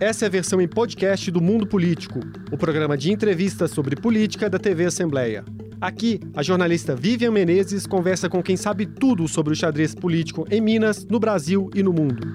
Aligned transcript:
Essa 0.00 0.24
é 0.24 0.28
a 0.28 0.30
versão 0.30 0.62
em 0.62 0.66
podcast 0.66 1.30
do 1.30 1.42
Mundo 1.42 1.66
Político, 1.66 2.20
o 2.50 2.56
programa 2.56 2.96
de 2.96 3.12
entrevistas 3.12 3.70
sobre 3.70 3.94
política 3.94 4.48
da 4.48 4.58
TV 4.58 4.86
Assembleia. 4.86 5.44
Aqui, 5.78 6.18
a 6.34 6.42
jornalista 6.42 6.96
Vivian 6.96 7.30
Menezes 7.30 7.86
conversa 7.86 8.26
com 8.26 8.42
quem 8.42 8.56
sabe 8.56 8.86
tudo 8.86 9.28
sobre 9.28 9.52
o 9.52 9.56
xadrez 9.56 9.94
político 9.94 10.46
em 10.50 10.58
Minas, 10.58 11.04
no 11.04 11.20
Brasil 11.20 11.68
e 11.74 11.82
no 11.82 11.92
mundo. 11.92 12.32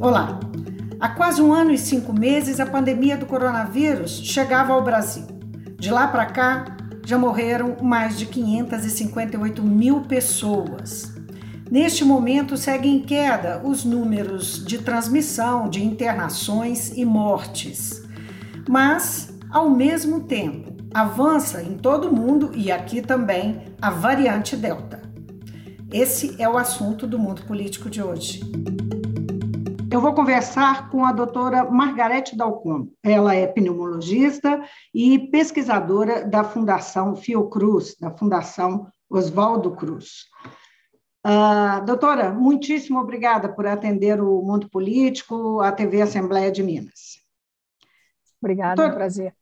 Olá! 0.00 0.40
Há 0.98 1.10
quase 1.10 1.42
um 1.42 1.52
ano 1.52 1.70
e 1.70 1.76
cinco 1.76 2.18
meses, 2.18 2.60
a 2.60 2.64
pandemia 2.64 3.18
do 3.18 3.26
coronavírus 3.26 4.22
chegava 4.24 4.72
ao 4.72 4.82
Brasil. 4.82 5.26
De 5.78 5.90
lá 5.90 6.08
para 6.08 6.24
cá, 6.24 6.78
já 7.04 7.18
morreram 7.18 7.76
mais 7.82 8.18
de 8.18 8.24
558 8.24 9.62
mil 9.62 10.00
pessoas. 10.00 11.11
Neste 11.72 12.04
momento, 12.04 12.54
seguem 12.54 12.96
em 12.96 13.00
queda 13.00 13.62
os 13.64 13.82
números 13.82 14.62
de 14.62 14.76
transmissão, 14.76 15.70
de 15.70 15.82
internações 15.82 16.94
e 16.94 17.02
mortes. 17.02 18.06
Mas, 18.68 19.34
ao 19.50 19.70
mesmo 19.70 20.24
tempo, 20.24 20.70
avança 20.92 21.62
em 21.62 21.78
todo 21.78 22.10
o 22.10 22.14
mundo 22.14 22.50
e 22.54 22.70
aqui 22.70 23.00
também 23.00 23.74
a 23.80 23.88
variante 23.88 24.54
Delta. 24.54 25.00
Esse 25.90 26.36
é 26.38 26.46
o 26.46 26.58
assunto 26.58 27.06
do 27.06 27.18
mundo 27.18 27.40
político 27.46 27.88
de 27.88 28.02
hoje. 28.02 28.42
Eu 29.90 30.02
vou 30.02 30.12
conversar 30.12 30.90
com 30.90 31.06
a 31.06 31.12
doutora 31.12 31.64
Margarete 31.70 32.36
Dalcon. 32.36 32.88
Ela 33.02 33.34
é 33.34 33.46
pneumologista 33.46 34.60
e 34.92 35.18
pesquisadora 35.18 36.22
da 36.22 36.44
Fundação 36.44 37.16
Fiocruz, 37.16 37.96
da 37.98 38.10
Fundação 38.10 38.88
Oswaldo 39.08 39.70
Cruz. 39.70 40.26
Uh, 41.24 41.84
doutora, 41.84 42.32
muitíssimo 42.32 42.98
obrigada 42.98 43.48
por 43.48 43.64
atender 43.66 44.20
o 44.20 44.42
Mundo 44.42 44.68
Político, 44.68 45.60
a 45.60 45.70
TV 45.70 46.02
Assembleia 46.02 46.50
de 46.50 46.62
Minas. 46.62 47.22
Obrigada, 48.40 48.74
doutora, 48.74 48.88
é 48.88 48.92
um 48.92 48.96
prazer. 48.96 49.36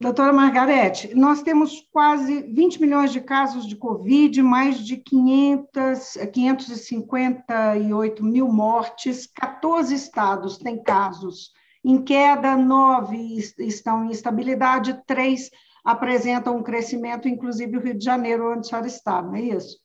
Doutora 0.00 0.32
Margarete, 0.32 1.14
nós 1.14 1.42
temos 1.42 1.86
quase 1.92 2.42
20 2.42 2.80
milhões 2.80 3.12
de 3.12 3.20
casos 3.20 3.68
de 3.68 3.76
Covid, 3.76 4.42
mais 4.42 4.78
de 4.78 4.96
500, 4.96 6.16
558 6.32 8.24
mil 8.24 8.48
mortes, 8.48 9.26
14 9.26 9.94
estados 9.94 10.56
têm 10.58 10.82
casos 10.82 11.52
em 11.84 12.02
queda, 12.02 12.56
nove 12.56 13.36
estão 13.58 14.06
em 14.06 14.10
estabilidade, 14.10 15.00
três 15.06 15.50
apresentam 15.84 16.56
um 16.56 16.62
crescimento, 16.62 17.28
inclusive 17.28 17.76
o 17.76 17.80
Rio 17.80 17.98
de 17.98 18.04
Janeiro, 18.04 18.50
onde 18.50 18.60
a 18.60 18.62
senhora 18.64 18.86
está, 18.86 19.20
não 19.20 19.34
é 19.34 19.42
isso? 19.42 19.76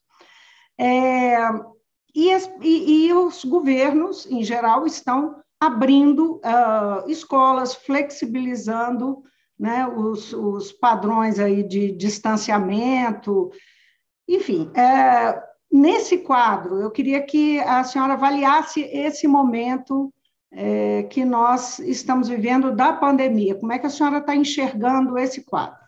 É, 0.79 1.37
e, 2.13 2.29
e, 2.61 3.07
e, 3.07 3.13
os 3.13 3.43
governos, 3.43 4.25
em 4.25 4.43
geral, 4.43 4.85
estão 4.85 5.35
abrindo 5.59 6.35
uh, 6.37 7.09
escolas, 7.09 7.73
flexibilizando 7.73 9.23
né, 9.59 9.87
os, 9.87 10.33
os, 10.33 10.71
padrões 10.71 11.39
aí 11.39 11.63
de 11.63 11.91
distanciamento. 11.91 13.51
Enfim, 14.27 14.69
é, 14.75 15.41
nesse 15.71 16.19
quadro, 16.19 16.79
eu 16.79 16.91
queria 16.91 17.21
que 17.21 17.59
a 17.61 17.83
senhora 17.83 18.13
avaliasse 18.13 18.81
esse 18.81 19.27
momento 19.27 20.13
é, 20.51 21.03
que 21.03 21.25
nós 21.25 21.79
estamos 21.79 22.27
vivendo 22.27 22.75
da 22.75 22.93
pandemia. 22.93 23.55
Como 23.55 23.73
é 23.73 23.79
que 23.79 23.87
a 23.87 23.89
senhora 23.89 24.19
está 24.19 24.35
enxergando 24.35 25.17
esse 25.17 25.43
quadro? 25.43 25.86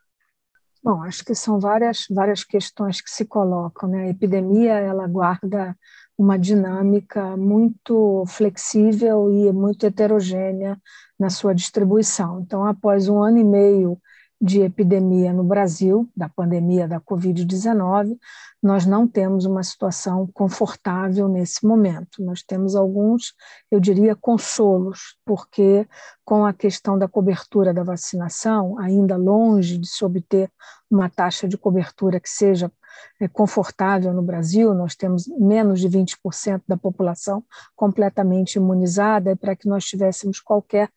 Bom, 0.84 1.04
acho 1.04 1.26
que 1.26 1.36
são 1.36 1.60
várias, 1.60 2.06
várias 2.10 2.44
questões 2.44 3.02
que 3.02 3.10
se 3.10 3.26
colocam. 3.26 3.90
Né? 3.90 4.04
A 4.06 4.10
epidemia 4.10 4.74
ela 4.74 5.08
guarda 5.08 5.78
uma 6.18 6.38
dinâmica 6.38 7.36
muito 7.38 8.24
flexível 8.28 9.32
e 9.34 9.52
muito 9.52 9.86
heterogênea 9.86 10.78
na 11.20 11.30
sua 11.30 11.54
distribuição. 11.54 12.42
Então, 12.42 12.66
após 12.66 13.08
um 13.10 13.22
ano 13.22 13.38
e 13.40 13.44
meio 13.44 14.00
de 14.42 14.62
epidemia 14.62 15.34
no 15.34 15.44
Brasil, 15.44 16.10
da 16.16 16.30
pandemia 16.30 16.88
da 16.88 17.00
Covid-19, 17.00 18.18
nós 18.64 18.86
não 18.86 19.08
temos 19.08 19.46
uma 19.46 19.64
situação 19.64 20.30
confortável 20.34 21.28
nesse 21.28 21.66
momento. 21.66 22.24
Nós 22.24 22.42
temos 22.42 22.76
alguns, 22.76 23.34
eu 23.70 23.80
diria, 23.80 24.16
consolos, 24.16 25.18
porque 25.26 25.88
com 26.24 26.46
a 26.46 26.54
questão 26.54 26.98
da 26.98 27.08
cobertura 27.08 27.74
da 27.74 27.84
vacinação, 27.84 28.80
ainda 28.80 29.18
longe 29.18 29.78
de 29.78 29.88
se 29.88 30.06
obter 30.06 30.50
uma 30.90 31.10
taxa 31.10 31.48
de 31.48 31.58
cobertura 31.58 32.20
que 32.20 32.30
seja 32.30 32.72
é, 33.20 33.28
confortável 33.28 34.14
no 34.14 34.22
Brasil, 34.22 34.74
nós 34.74 34.96
temos 34.96 35.28
menos 35.28 35.80
de 35.80 35.90
20% 35.90 36.62
da 36.68 36.78
população 36.78 37.44
completamente 37.76 38.56
imunizada, 38.56 39.32
e 39.32 39.36
para 39.36 39.56
que 39.56 39.68
nós 39.68 39.86
tivéssemos 39.86 40.40
qualquer 40.40 40.90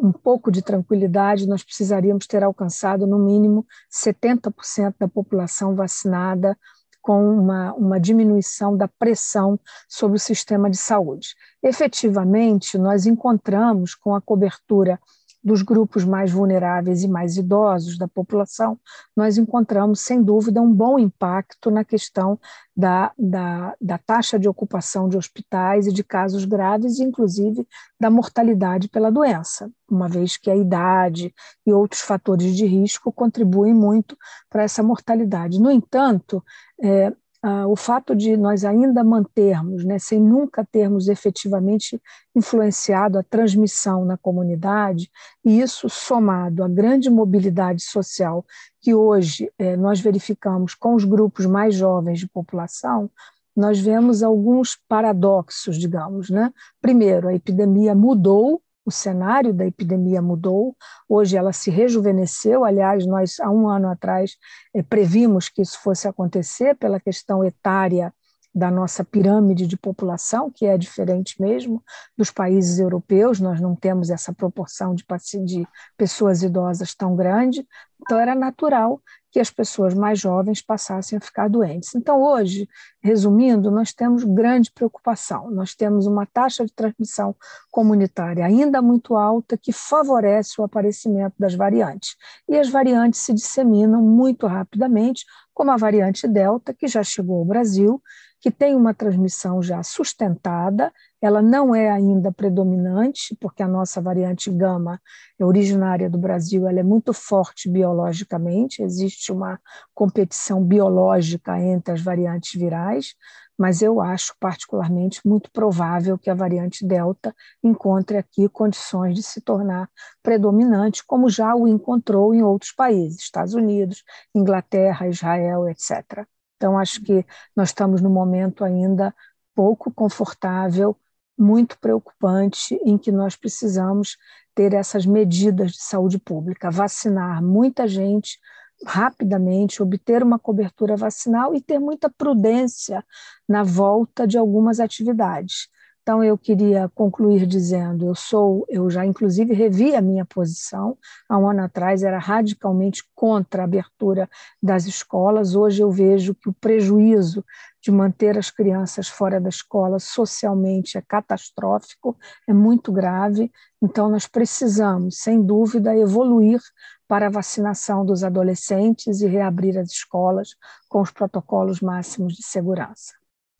um 0.00 0.12
pouco 0.12 0.50
de 0.50 0.62
tranquilidade, 0.62 1.46
nós 1.46 1.62
precisaríamos 1.62 2.26
ter 2.26 2.42
alcançado, 2.42 3.06
no 3.06 3.18
mínimo, 3.18 3.66
70% 3.90 4.94
da 4.98 5.06
população 5.06 5.74
vacinada, 5.74 6.56
com 7.02 7.38
uma, 7.38 7.72
uma 7.74 8.00
diminuição 8.00 8.76
da 8.76 8.86
pressão 8.86 9.58
sobre 9.88 10.16
o 10.16 10.20
sistema 10.20 10.70
de 10.70 10.76
saúde. 10.76 11.34
Efetivamente, 11.62 12.76
nós 12.76 13.06
encontramos 13.06 13.94
com 13.94 14.14
a 14.14 14.20
cobertura 14.20 15.00
dos 15.42 15.62
grupos 15.62 16.04
mais 16.04 16.30
vulneráveis 16.30 17.02
e 17.02 17.08
mais 17.08 17.36
idosos 17.36 17.96
da 17.96 18.06
população, 18.06 18.78
nós 19.16 19.38
encontramos, 19.38 20.00
sem 20.00 20.22
dúvida, 20.22 20.60
um 20.60 20.72
bom 20.72 20.98
impacto 20.98 21.70
na 21.70 21.84
questão 21.84 22.38
da, 22.76 23.12
da, 23.18 23.74
da 23.80 23.98
taxa 23.98 24.38
de 24.38 24.48
ocupação 24.48 25.08
de 25.08 25.16
hospitais 25.16 25.86
e 25.86 25.92
de 25.92 26.04
casos 26.04 26.44
graves, 26.44 27.00
inclusive 27.00 27.66
da 27.98 28.10
mortalidade 28.10 28.88
pela 28.88 29.10
doença, 29.10 29.70
uma 29.90 30.08
vez 30.08 30.36
que 30.36 30.50
a 30.50 30.56
idade 30.56 31.34
e 31.66 31.72
outros 31.72 32.02
fatores 32.02 32.56
de 32.56 32.66
risco 32.66 33.12
contribuem 33.12 33.74
muito 33.74 34.16
para 34.48 34.62
essa 34.62 34.82
mortalidade. 34.82 35.60
No 35.60 35.70
entanto, 35.70 36.42
é, 36.82 37.12
ah, 37.42 37.66
o 37.66 37.74
fato 37.74 38.14
de 38.14 38.36
nós 38.36 38.64
ainda 38.64 39.02
mantermos, 39.02 39.82
né, 39.84 39.98
sem 39.98 40.20
nunca 40.20 40.64
termos 40.64 41.08
efetivamente 41.08 42.00
influenciado 42.34 43.18
a 43.18 43.22
transmissão 43.22 44.04
na 44.04 44.18
comunidade, 44.18 45.10
e 45.42 45.60
isso 45.60 45.88
somado 45.88 46.62
à 46.62 46.68
grande 46.68 47.08
mobilidade 47.08 47.82
social 47.82 48.44
que 48.80 48.94
hoje 48.94 49.50
eh, 49.58 49.76
nós 49.76 50.00
verificamos 50.00 50.74
com 50.74 50.94
os 50.94 51.04
grupos 51.04 51.46
mais 51.46 51.74
jovens 51.74 52.18
de 52.18 52.28
população, 52.28 53.10
nós 53.56 53.78
vemos 53.80 54.22
alguns 54.22 54.78
paradoxos, 54.88 55.78
digamos. 55.78 56.30
Né? 56.30 56.52
Primeiro, 56.80 57.28
a 57.28 57.34
epidemia 57.34 57.94
mudou 57.94 58.62
o 58.84 58.90
cenário 58.90 59.52
da 59.52 59.66
epidemia 59.66 60.22
mudou, 60.22 60.76
hoje 61.08 61.36
ela 61.36 61.52
se 61.52 61.70
rejuvenesceu. 61.70 62.64
Aliás, 62.64 63.06
nós, 63.06 63.38
há 63.40 63.50
um 63.50 63.68
ano 63.68 63.88
atrás, 63.88 64.36
eh, 64.74 64.82
previmos 64.82 65.48
que 65.48 65.62
isso 65.62 65.80
fosse 65.80 66.08
acontecer 66.08 66.76
pela 66.76 66.98
questão 67.00 67.44
etária 67.44 68.12
da 68.52 68.70
nossa 68.70 69.04
pirâmide 69.04 69.66
de 69.66 69.76
população, 69.76 70.50
que 70.50 70.66
é 70.66 70.76
diferente 70.76 71.40
mesmo 71.40 71.82
dos 72.16 72.30
países 72.30 72.80
europeus, 72.80 73.38
nós 73.38 73.60
não 73.60 73.76
temos 73.76 74.10
essa 74.10 74.32
proporção 74.32 74.94
de, 74.94 75.04
de 75.44 75.66
pessoas 75.96 76.42
idosas 76.42 76.94
tão 76.94 77.14
grande, 77.14 77.64
então 78.02 78.18
era 78.18 78.34
natural 78.34 79.00
que 79.30 79.38
as 79.38 79.50
pessoas 79.50 79.94
mais 79.94 80.18
jovens 80.18 80.60
passassem 80.60 81.16
a 81.16 81.20
ficar 81.20 81.48
doentes. 81.48 81.94
Então, 81.94 82.22
hoje, 82.22 82.68
resumindo, 83.02 83.70
nós 83.70 83.92
temos 83.92 84.24
grande 84.24 84.70
preocupação. 84.72 85.50
Nós 85.50 85.74
temos 85.74 86.06
uma 86.06 86.26
taxa 86.26 86.64
de 86.64 86.72
transmissão 86.72 87.34
comunitária 87.70 88.44
ainda 88.44 88.82
muito 88.82 89.16
alta 89.16 89.56
que 89.56 89.72
favorece 89.72 90.60
o 90.60 90.64
aparecimento 90.64 91.34
das 91.38 91.54
variantes. 91.54 92.16
E 92.48 92.58
as 92.58 92.68
variantes 92.68 93.20
se 93.20 93.32
disseminam 93.32 94.02
muito 94.02 94.46
rapidamente, 94.46 95.24
como 95.54 95.70
a 95.70 95.76
variante 95.76 96.26
Delta, 96.26 96.74
que 96.74 96.88
já 96.88 97.02
chegou 97.02 97.38
ao 97.38 97.44
Brasil, 97.44 98.02
que 98.40 98.50
tem 98.50 98.74
uma 98.74 98.94
transmissão 98.94 99.62
já 99.62 99.82
sustentada 99.82 100.92
ela 101.20 101.42
não 101.42 101.74
é 101.74 101.90
ainda 101.90 102.32
predominante, 102.32 103.36
porque 103.40 103.62
a 103.62 103.68
nossa 103.68 104.00
variante 104.00 104.50
gama 104.50 105.00
é 105.38 105.44
originária 105.44 106.08
do 106.08 106.18
Brasil, 106.18 106.66
ela 106.66 106.80
é 106.80 106.82
muito 106.82 107.12
forte 107.12 107.68
biologicamente, 107.68 108.82
existe 108.82 109.30
uma 109.30 109.60
competição 109.94 110.64
biológica 110.64 111.58
entre 111.58 111.94
as 111.94 112.00
variantes 112.00 112.58
virais, 112.58 113.14
mas 113.58 113.82
eu 113.82 114.00
acho 114.00 114.34
particularmente 114.40 115.20
muito 115.22 115.50
provável 115.52 116.16
que 116.16 116.30
a 116.30 116.34
variante 116.34 116.86
Delta 116.86 117.34
encontre 117.62 118.16
aqui 118.16 118.48
condições 118.48 119.14
de 119.14 119.22
se 119.22 119.42
tornar 119.42 119.90
predominante, 120.22 121.04
como 121.06 121.28
já 121.28 121.54
o 121.54 121.68
encontrou 121.68 122.34
em 122.34 122.42
outros 122.42 122.72
países, 122.72 123.20
Estados 123.20 123.52
Unidos, 123.52 124.02
Inglaterra, 124.34 125.06
Israel, 125.08 125.68
etc. 125.68 126.26
Então, 126.56 126.78
acho 126.78 127.02
que 127.02 127.24
nós 127.54 127.68
estamos 127.68 128.00
num 128.00 128.10
momento 128.10 128.64
ainda 128.64 129.14
pouco 129.54 129.90
confortável 129.92 130.96
muito 131.40 131.78
preocupante 131.78 132.74
em 132.84 132.98
que 132.98 133.10
nós 133.10 133.34
precisamos 133.34 134.18
ter 134.54 134.74
essas 134.74 135.06
medidas 135.06 135.72
de 135.72 135.82
saúde 135.82 136.18
pública, 136.18 136.70
vacinar 136.70 137.42
muita 137.42 137.88
gente 137.88 138.38
rapidamente, 138.84 139.82
obter 139.82 140.22
uma 140.22 140.38
cobertura 140.38 140.96
vacinal 140.96 141.54
e 141.54 141.60
ter 141.60 141.78
muita 141.78 142.10
prudência 142.10 143.04
na 143.48 143.62
volta 143.62 144.26
de 144.26 144.38
algumas 144.38 144.80
atividades. 144.80 145.68
Então 146.02 146.24
eu 146.24 146.36
queria 146.36 146.88
concluir 146.94 147.46
dizendo, 147.46 148.06
eu 148.06 148.14
sou, 148.14 148.64
eu 148.68 148.88
já 148.90 149.04
inclusive 149.04 149.52
revi 149.52 149.94
a 149.94 150.00
minha 150.00 150.24
posição 150.24 150.96
há 151.28 151.38
um 151.38 151.48
ano 151.48 151.62
atrás 151.62 152.02
era 152.02 152.18
radicalmente 152.18 153.04
contra 153.14 153.62
a 153.62 153.64
abertura 153.64 154.28
das 154.62 154.86
escolas. 154.86 155.54
Hoje 155.54 155.82
eu 155.82 155.90
vejo 155.90 156.34
que 156.34 156.48
o 156.48 156.54
prejuízo 156.54 157.44
de 157.82 157.90
manter 157.90 158.36
as 158.36 158.50
crianças 158.50 159.08
fora 159.08 159.40
da 159.40 159.48
escola 159.48 159.98
socialmente 159.98 160.98
é 160.98 161.02
catastrófico, 161.02 162.16
é 162.46 162.52
muito 162.52 162.92
grave. 162.92 163.50
Então, 163.80 164.10
nós 164.10 164.26
precisamos, 164.26 165.18
sem 165.18 165.42
dúvida, 165.42 165.96
evoluir 165.96 166.60
para 167.08 167.26
a 167.26 167.30
vacinação 167.30 168.04
dos 168.04 168.22
adolescentes 168.22 169.20
e 169.20 169.26
reabrir 169.26 169.78
as 169.78 169.90
escolas 169.90 170.54
com 170.88 171.00
os 171.00 171.10
protocolos 171.10 171.80
máximos 171.80 172.34
de 172.34 172.42
segurança. 172.42 173.14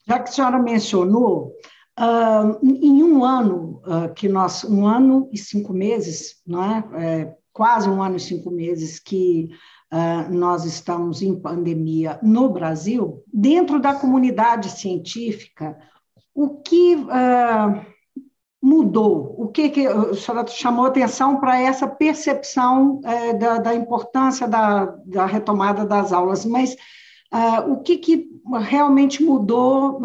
Já 0.07 0.19
que 0.19 0.29
a 0.29 0.33
senhora 0.33 0.59
mencionou, 0.59 1.57
uh, 2.00 2.58
em 2.64 3.02
um 3.02 3.23
ano 3.23 3.82
uh, 3.85 4.12
que 4.14 4.29
nós, 4.29 4.64
um 4.64 4.87
ano 4.87 5.29
e 5.31 5.38
cinco 5.38 5.73
meses, 5.73 6.41
não 6.47 6.64
é? 6.64 6.85
é 6.94 7.37
quase 7.52 7.88
um 7.88 8.02
ano 8.02 8.17
e 8.17 8.20
cinco 8.20 8.50
meses 8.50 8.99
que 8.99 9.50
uh, 9.93 10.32
nós 10.32 10.64
estamos 10.64 11.20
em 11.20 11.38
pandemia 11.38 12.19
no 12.23 12.49
Brasil, 12.49 13.23
dentro 13.32 13.79
da 13.79 13.94
comunidade 13.94 14.70
científica, 14.70 15.76
o 16.35 16.61
que 16.61 16.94
uh, 16.94 17.85
mudou? 18.62 19.35
O 19.38 19.49
que, 19.49 19.69
que 19.69 19.87
a 19.87 20.14
senhora 20.14 20.47
chamou 20.47 20.87
atenção 20.87 21.38
para 21.38 21.61
essa 21.61 21.87
percepção 21.87 23.00
uh, 23.00 23.38
da, 23.38 23.58
da, 23.58 23.75
importância 23.75 24.49
da, 24.49 24.87
da, 25.05 25.26
retomada 25.26 25.85
das 25.85 26.12
aulas, 26.12 26.44
mas 26.47 26.76
o 27.69 27.77
que, 27.79 27.97
que 27.99 28.29
realmente 28.61 29.23
mudou, 29.23 30.00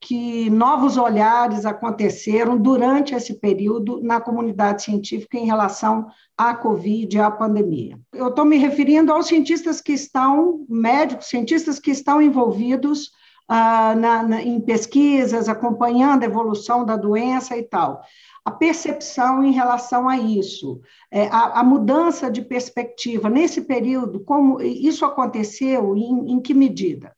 que 0.00 0.48
novos 0.50 0.96
olhares 0.96 1.66
aconteceram 1.66 2.56
durante 2.56 3.14
esse 3.14 3.34
período 3.40 4.00
na 4.00 4.20
comunidade 4.20 4.82
científica 4.82 5.36
em 5.36 5.46
relação 5.46 6.06
à 6.36 6.54
Covid, 6.54 7.18
à 7.18 7.30
pandemia. 7.30 7.98
Eu 8.12 8.28
estou 8.28 8.44
me 8.44 8.56
referindo 8.56 9.12
aos 9.12 9.26
cientistas 9.26 9.80
que 9.80 9.92
estão, 9.92 10.64
médicos, 10.68 11.26
cientistas 11.26 11.80
que 11.80 11.90
estão 11.90 12.22
envolvidos 12.22 13.10
na, 13.48 14.22
na, 14.22 14.42
em 14.42 14.60
pesquisas, 14.60 15.48
acompanhando 15.48 16.22
a 16.22 16.26
evolução 16.26 16.84
da 16.84 16.96
doença 16.96 17.56
e 17.56 17.62
tal. 17.62 18.02
A 18.44 18.50
percepção 18.50 19.42
em 19.42 19.52
relação 19.52 20.08
a 20.08 20.16
isso, 20.16 20.80
é, 21.10 21.26
a, 21.28 21.60
a, 21.60 21.64
mudança 21.64 22.30
de 22.30 22.42
perspectiva 22.42 23.28
nesse 23.28 23.62
período, 23.62 24.20
como 24.20 24.60
isso 24.60 25.04
aconteceu, 25.04 25.96
em, 25.96 26.32
em 26.32 26.40
que 26.40 26.54
medida? 26.54 27.14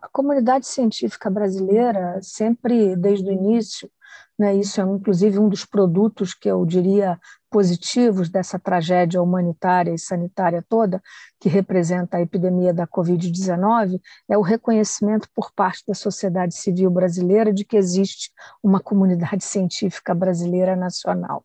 A 0.00 0.08
comunidade 0.08 0.66
científica 0.66 1.30
brasileira, 1.30 2.18
sempre 2.22 2.96
desde 2.96 3.28
o 3.28 3.32
início, 3.32 3.90
né, 4.38 4.54
isso 4.54 4.80
é 4.80 4.84
inclusive 4.84 5.38
um 5.38 5.48
dos 5.48 5.64
produtos 5.64 6.34
que 6.34 6.48
eu 6.48 6.64
diria 6.64 7.18
positivos 7.50 8.30
dessa 8.30 8.58
tragédia 8.58 9.22
humanitária 9.22 9.92
e 9.92 9.98
sanitária 9.98 10.64
toda, 10.66 11.02
que 11.38 11.48
representa 11.48 12.16
a 12.16 12.22
epidemia 12.22 12.72
da 12.72 12.86
Covid-19, 12.86 14.00
é 14.28 14.38
o 14.38 14.42
reconhecimento 14.42 15.28
por 15.34 15.52
parte 15.52 15.84
da 15.86 15.94
sociedade 15.94 16.56
civil 16.56 16.90
brasileira 16.90 17.52
de 17.52 17.64
que 17.64 17.76
existe 17.76 18.32
uma 18.62 18.80
comunidade 18.80 19.44
científica 19.44 20.14
brasileira 20.14 20.74
nacional. 20.74 21.44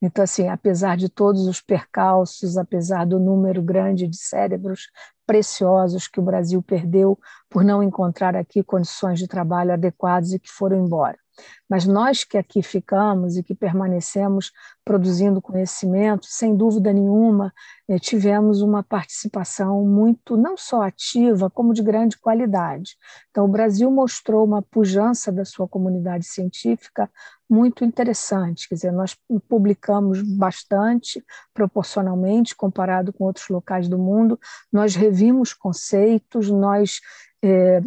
Então, 0.00 0.22
assim, 0.22 0.48
apesar 0.48 0.96
de 0.96 1.08
todos 1.08 1.46
os 1.46 1.60
percalços, 1.62 2.58
apesar 2.58 3.06
do 3.06 3.18
número 3.18 3.62
grande 3.62 4.06
de 4.06 4.16
cérebros 4.16 4.90
preciosos 5.26 6.06
que 6.06 6.20
o 6.20 6.22
Brasil 6.22 6.62
perdeu 6.62 7.18
por 7.48 7.64
não 7.64 7.82
encontrar 7.82 8.36
aqui 8.36 8.62
condições 8.62 9.18
de 9.18 9.26
trabalho 9.26 9.72
adequadas 9.72 10.32
e 10.32 10.38
que 10.38 10.50
foram 10.50 10.84
embora. 10.84 11.18
Mas 11.68 11.86
nós 11.86 12.24
que 12.24 12.38
aqui 12.38 12.62
ficamos 12.62 13.36
e 13.36 13.42
que 13.42 13.54
permanecemos 13.54 14.52
produzindo 14.84 15.42
conhecimento, 15.42 16.26
sem 16.26 16.56
dúvida 16.56 16.92
nenhuma, 16.92 17.52
eh, 17.88 17.98
tivemos 17.98 18.62
uma 18.62 18.84
participação 18.84 19.84
muito, 19.84 20.36
não 20.36 20.56
só 20.56 20.82
ativa, 20.82 21.50
como 21.50 21.74
de 21.74 21.82
grande 21.82 22.16
qualidade. 22.16 22.96
Então, 23.30 23.44
o 23.44 23.48
Brasil 23.48 23.90
mostrou 23.90 24.44
uma 24.44 24.62
pujança 24.62 25.32
da 25.32 25.44
sua 25.44 25.66
comunidade 25.66 26.24
científica 26.24 27.10
muito 27.48 27.84
interessante. 27.84 28.68
Quer 28.68 28.74
dizer, 28.74 28.92
nós 28.92 29.16
publicamos 29.48 30.20
bastante, 30.22 31.24
proporcionalmente, 31.54 32.54
comparado 32.54 33.12
com 33.12 33.24
outros 33.24 33.48
locais 33.48 33.88
do 33.88 33.98
mundo, 33.98 34.38
nós 34.72 34.94
revimos 34.94 35.52
conceitos, 35.52 36.50
nós 36.50 37.00
é, 37.42 37.80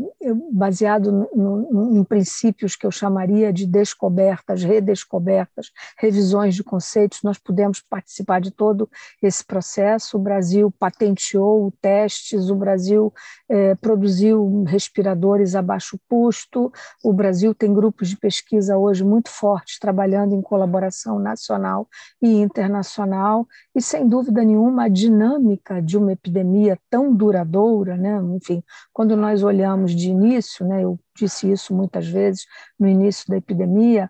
baseado 0.51 1.11
no, 1.11 1.27
no, 1.35 1.97
em 1.97 2.03
princípios 2.03 2.75
que 2.75 2.85
eu 2.85 2.91
chamaria 2.91 3.51
de 3.51 3.65
descobertas, 3.65 4.63
redescobertas, 4.63 5.71
revisões 5.97 6.55
de 6.55 6.63
conceitos, 6.63 7.21
nós 7.23 7.37
pudemos 7.37 7.81
participar 7.81 8.39
de 8.39 8.51
todo 8.51 8.89
esse 9.21 9.43
processo. 9.43 10.17
O 10.17 10.21
Brasil 10.21 10.71
patenteou 10.77 11.73
testes, 11.81 12.49
o 12.49 12.55
Brasil 12.55 13.11
é, 13.49 13.75
produziu 13.75 14.63
respiradores 14.67 15.55
a 15.55 15.61
baixo 15.61 15.99
custo, 16.07 16.71
o 17.03 17.11
Brasil 17.11 17.53
tem 17.55 17.73
grupos 17.73 18.09
de 18.09 18.17
pesquisa 18.17 18.77
hoje 18.77 19.03
muito 19.03 19.29
fortes, 19.29 19.79
trabalhando 19.79 20.35
em 20.35 20.41
colaboração 20.41 21.17
nacional 21.17 21.87
e 22.21 22.35
internacional, 22.35 23.47
e 23.75 23.81
sem 23.81 24.07
dúvida 24.07 24.43
nenhuma 24.43 24.85
a 24.85 24.89
dinâmica 24.89 25.81
de 25.81 25.97
uma 25.97 26.13
epidemia 26.13 26.77
tão 26.89 27.13
duradoura, 27.13 27.97
né? 27.97 28.21
enfim, 28.35 28.63
quando 28.93 29.15
nós 29.17 29.38
olhamos 29.43 29.95
de 29.95 30.09
início, 30.09 30.65
né, 30.65 30.83
eu 30.83 30.99
disse 31.15 31.51
isso 31.51 31.73
muitas 31.73 32.07
vezes 32.07 32.45
no 32.79 32.87
início 32.87 33.25
da 33.27 33.37
epidemia, 33.37 34.09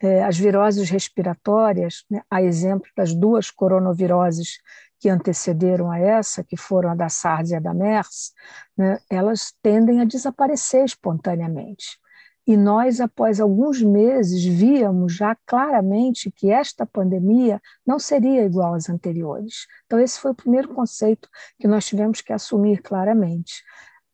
é, 0.00 0.22
as 0.22 0.36
viroses 0.36 0.90
respiratórias, 0.90 2.04
né, 2.10 2.22
a 2.30 2.42
exemplo 2.42 2.88
das 2.96 3.14
duas 3.14 3.50
coronaviroses 3.50 4.58
que 4.98 5.08
antecederam 5.08 5.90
a 5.90 5.98
essa, 5.98 6.44
que 6.44 6.56
foram 6.56 6.90
a 6.90 6.94
da 6.94 7.08
SARS 7.08 7.50
e 7.50 7.54
a 7.54 7.60
da 7.60 7.74
MERS, 7.74 8.32
né, 8.76 8.98
elas 9.10 9.52
tendem 9.62 10.00
a 10.00 10.04
desaparecer 10.04 10.84
espontaneamente. 10.84 11.98
E 12.46 12.56
nós, 12.56 13.00
após 13.00 13.40
alguns 13.40 13.82
meses, 13.82 14.44
víamos 14.44 15.14
já 15.14 15.36
claramente 15.44 16.30
que 16.30 16.48
esta 16.48 16.86
pandemia 16.86 17.60
não 17.84 17.98
seria 17.98 18.44
igual 18.44 18.74
às 18.74 18.88
anteriores. 18.88 19.66
Então, 19.84 19.98
esse 19.98 20.20
foi 20.20 20.30
o 20.30 20.34
primeiro 20.34 20.68
conceito 20.68 21.28
que 21.58 21.66
nós 21.66 21.84
tivemos 21.84 22.20
que 22.20 22.32
assumir 22.32 22.80
claramente 22.82 23.64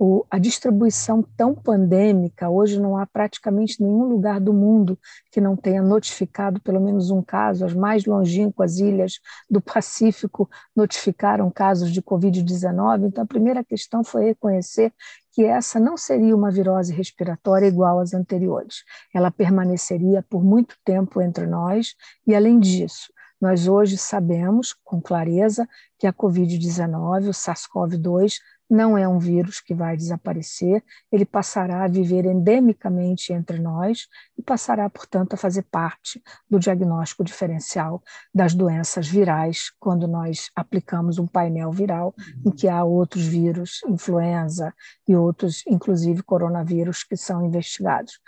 o, 0.05 0.27
a 0.29 0.37
distribuição 0.37 1.23
tão 1.37 1.55
pandêmica, 1.55 2.51
hoje 2.51 2.81
não 2.81 2.99
há 2.99 3.07
praticamente 3.07 3.81
nenhum 3.81 4.03
lugar 4.03 4.41
do 4.41 4.53
mundo 4.53 4.99
que 5.31 5.41
não 5.41 5.55
tenha 5.55 5.81
notificado 5.81 6.61
pelo 6.61 6.81
menos 6.81 7.13
um 7.13 7.23
caso. 7.23 7.65
As 7.65 7.73
mais 7.73 8.05
longínquas 8.05 8.79
ilhas 8.79 9.21
do 9.49 9.61
Pacífico 9.61 10.51
notificaram 10.75 11.49
casos 11.53 11.93
de 11.93 12.03
Covid-19. 12.03 13.07
Então, 13.07 13.23
a 13.23 13.27
primeira 13.27 13.63
questão 13.63 14.03
foi 14.03 14.25
reconhecer 14.25 14.93
que 15.31 15.45
essa 15.45 15.79
não 15.79 15.97
seria 15.97 16.35
uma 16.35 16.51
virose 16.51 16.93
respiratória 16.93 17.69
igual 17.69 18.01
às 18.01 18.13
anteriores. 18.13 18.83
Ela 19.15 19.31
permaneceria 19.31 20.21
por 20.29 20.43
muito 20.43 20.75
tempo 20.85 21.23
entre 21.23 21.47
nós, 21.47 21.95
e, 22.27 22.35
além 22.35 22.59
disso, 22.59 23.13
nós 23.41 23.69
hoje 23.69 23.97
sabemos 23.97 24.75
com 24.85 25.01
clareza 25.01 25.69
que 25.97 26.09
a 26.09 26.13
Covid-19, 26.13 27.29
o 27.29 27.33
SARS-CoV-2, 27.33 28.35
não 28.73 28.97
é 28.97 29.07
um 29.07 29.19
vírus 29.19 29.61
que 29.61 29.75
vai 29.75 29.99
desaparecer, 29.99 30.83
ele 31.13 31.27
passará 31.27 31.85
a 31.85 31.89
viver 31.89 32.25
endemicamente 32.25 33.31
entre 33.31 33.59
nós 33.59 34.09
e 34.37 34.43
passará, 34.43 34.89
portanto, 34.89 35.35
a 35.35 35.37
fazer 35.37 35.65
parte 35.71 36.23
do 36.49 36.59
diagnóstico 36.59 37.23
diferencial 37.23 38.03
das 38.35 38.55
doenças 38.55 39.07
virais, 39.07 39.71
quando 39.79 40.09
nós 40.09 40.51
aplicamos 40.57 41.19
um 41.19 41.27
painel 41.27 41.71
viral 41.71 42.15
em 42.47 42.51
que 42.51 42.67
há 42.67 42.83
outros 42.83 43.27
vírus, 43.27 43.81
influenza 43.87 44.73
e 45.07 45.15
outros, 45.15 45.63
inclusive 45.67 46.23
coronavírus, 46.23 47.05
que 47.05 47.17
são 47.17 47.45
investigados. 47.45 48.21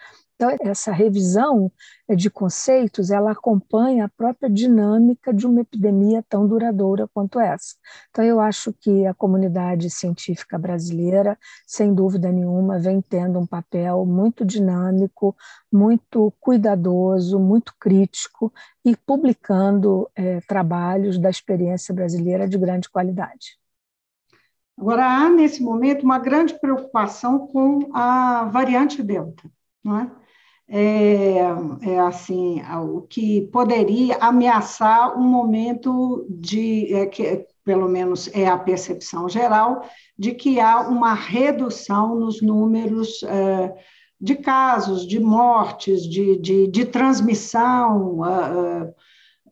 Então, 0.44 0.56
essa 0.60 0.92
revisão 0.92 1.72
de 2.14 2.28
conceitos, 2.28 3.10
ela 3.10 3.32
acompanha 3.32 4.04
a 4.04 4.08
própria 4.08 4.50
dinâmica 4.50 5.32
de 5.32 5.46
uma 5.46 5.62
epidemia 5.62 6.22
tão 6.28 6.46
duradoura 6.46 7.08
quanto 7.14 7.40
essa. 7.40 7.74
Então, 8.10 8.22
eu 8.22 8.40
acho 8.40 8.72
que 8.74 9.06
a 9.06 9.14
comunidade 9.14 9.88
científica 9.88 10.58
brasileira, 10.58 11.38
sem 11.66 11.94
dúvida 11.94 12.30
nenhuma, 12.30 12.78
vem 12.78 13.00
tendo 13.00 13.38
um 13.38 13.46
papel 13.46 14.04
muito 14.04 14.44
dinâmico, 14.44 15.34
muito 15.72 16.32
cuidadoso, 16.38 17.38
muito 17.38 17.74
crítico 17.80 18.52
e 18.84 18.94
publicando 18.94 20.10
é, 20.14 20.40
trabalhos 20.42 21.18
da 21.18 21.30
experiência 21.30 21.94
brasileira 21.94 22.46
de 22.46 22.58
grande 22.58 22.90
qualidade. 22.90 23.58
Agora, 24.76 25.06
há 25.06 25.30
nesse 25.30 25.62
momento 25.62 26.02
uma 26.02 26.18
grande 26.18 26.58
preocupação 26.58 27.46
com 27.46 27.88
a 27.94 28.44
variante 28.46 29.02
Delta, 29.02 29.48
não 29.82 30.00
é? 30.00 30.23
É, 30.68 31.36
é, 31.82 31.98
assim 32.00 32.62
o 32.82 33.02
que 33.02 33.42
poderia 33.52 34.16
ameaçar 34.16 35.18
um 35.18 35.22
momento 35.22 36.26
de 36.28 36.94
é, 36.94 37.06
que 37.06 37.46
pelo 37.64 37.88
menos 37.88 38.28
é 38.34 38.46
a 38.46 38.58
percepção 38.58 39.28
geral 39.28 39.82
de 40.18 40.32
que 40.32 40.60
há 40.60 40.80
uma 40.80 41.14
redução 41.14 42.14
nos 42.14 42.40
números 42.40 43.22
é, 43.22 43.74
de 44.24 44.36
casos, 44.36 45.06
de 45.06 45.20
mortes, 45.20 46.08
de, 46.08 46.38
de, 46.38 46.66
de 46.66 46.86
transmissão, 46.86 48.20
uh, 48.20 48.84
uh, 48.84 48.94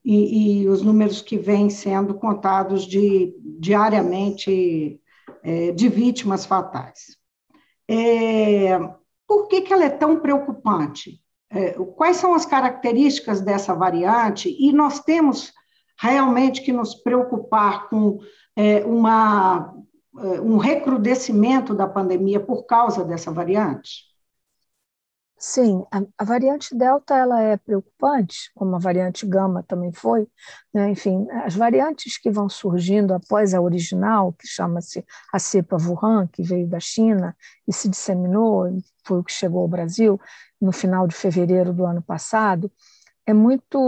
e, 0.03 0.63
e, 0.63 0.69
os 0.69 0.83
números 0.83 1.21
que 1.21 1.37
vêm 1.37 1.69
sendo 1.69 2.15
contados 2.15 2.87
de, 2.87 3.35
diariamente 3.61 4.99
é, 5.43 5.73
de 5.73 5.89
vítimas 5.89 6.47
fatais. 6.47 7.19
É, 7.87 8.79
por 9.27 9.49
que, 9.49 9.63
que 9.63 9.73
ela 9.73 9.85
é 9.85 9.91
tão 9.91 10.21
preocupante? 10.21 11.21
É, 11.51 11.73
quais 11.97 12.17
são 12.17 12.35
as 12.35 12.47
características 12.47 13.41
dessa 13.41 13.75
variante? 13.75 14.55
E 14.59 14.73
nós 14.73 15.01
temos 15.01 15.53
realmente 15.99 16.63
que 16.63 16.73
nos 16.73 16.95
preocupar 16.95 17.89
com 17.89 18.19
é, 18.57 18.85
uma, 18.85 19.75
é, 20.19 20.41
um 20.41 20.57
recrudescimento 20.57 21.75
da 21.75 21.87
pandemia 21.87 22.41
por 22.41 22.65
causa 22.65 23.05
dessa 23.05 23.31
variante? 23.31 24.12
Sim, 25.45 25.85
a, 25.91 26.01
a, 26.19 26.25
variante 26.25 26.73
Delta 26.73 27.17
ela 27.17 27.43
é 27.43 27.57
preocupante, 27.57 28.53
como 28.55 28.77
a 28.77 28.79
variante 28.79 29.27
Gama 29.27 29.65
também 29.65 29.93
foi. 29.93 30.29
Né? 30.73 30.91
Enfim, 30.91 31.27
as 31.45 31.57
variantes 31.57 32.17
que 32.17 32.31
vão 32.31 32.49
surgindo 32.49 33.13
após 33.13 33.53
a 33.53 33.61
original, 33.61 34.33
que 34.35 34.47
chama-se 34.47 35.05
a 35.33 35.41
cepa 35.41 35.77
Wuhan, 35.77 36.29
que 36.29 36.45
veio 36.45 36.69
da 36.69 36.79
China 36.79 37.37
e 37.67 37.73
se 37.73 37.89
disseminou, 37.89 38.69
foi 39.05 39.19
o 39.19 39.25
que 39.25 39.33
chegou 39.33 39.63
ao 39.63 39.69
Brasil 39.69 40.21
no 40.61 40.71
final 40.71 41.09
de 41.09 41.15
fevereiro 41.17 41.73
do 41.73 41.85
ano 41.85 42.03
passado, 42.03 42.71
é 43.25 43.33
muito. 43.33 43.79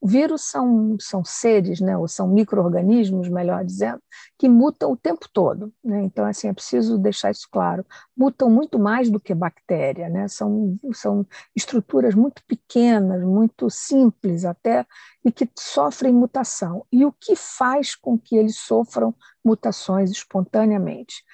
O 0.00 0.06
vírus 0.06 0.42
são, 0.42 0.96
são 1.00 1.24
seres, 1.24 1.80
né, 1.80 1.96
ou 1.96 2.06
são 2.06 2.28
micro-organismos, 2.28 3.28
melhor 3.28 3.64
dizendo, 3.64 4.00
que 4.38 4.48
mutam 4.48 4.92
o 4.92 4.96
tempo 4.96 5.26
todo. 5.32 5.72
Né? 5.82 6.02
Então, 6.02 6.24
assim, 6.24 6.48
é 6.48 6.52
preciso 6.52 6.98
deixar 6.98 7.30
isso 7.30 7.48
claro. 7.50 7.84
Mutam 8.16 8.50
muito 8.50 8.78
mais 8.78 9.10
do 9.10 9.18
que 9.18 9.34
bactéria, 9.34 10.08
né? 10.08 10.28
são, 10.28 10.78
são 10.92 11.26
estruturas 11.56 12.14
muito 12.14 12.42
pequenas, 12.46 13.22
muito 13.22 13.70
simples 13.70 14.44
até, 14.44 14.86
e 15.24 15.32
que 15.32 15.48
sofrem 15.58 16.12
mutação. 16.12 16.84
E 16.92 17.04
o 17.06 17.12
que 17.12 17.34
faz 17.34 17.94
com 17.94 18.18
que 18.18 18.36
eles 18.36 18.58
sofram 18.58 19.14
mutações 19.42 20.10
espontaneamente? 20.10 21.24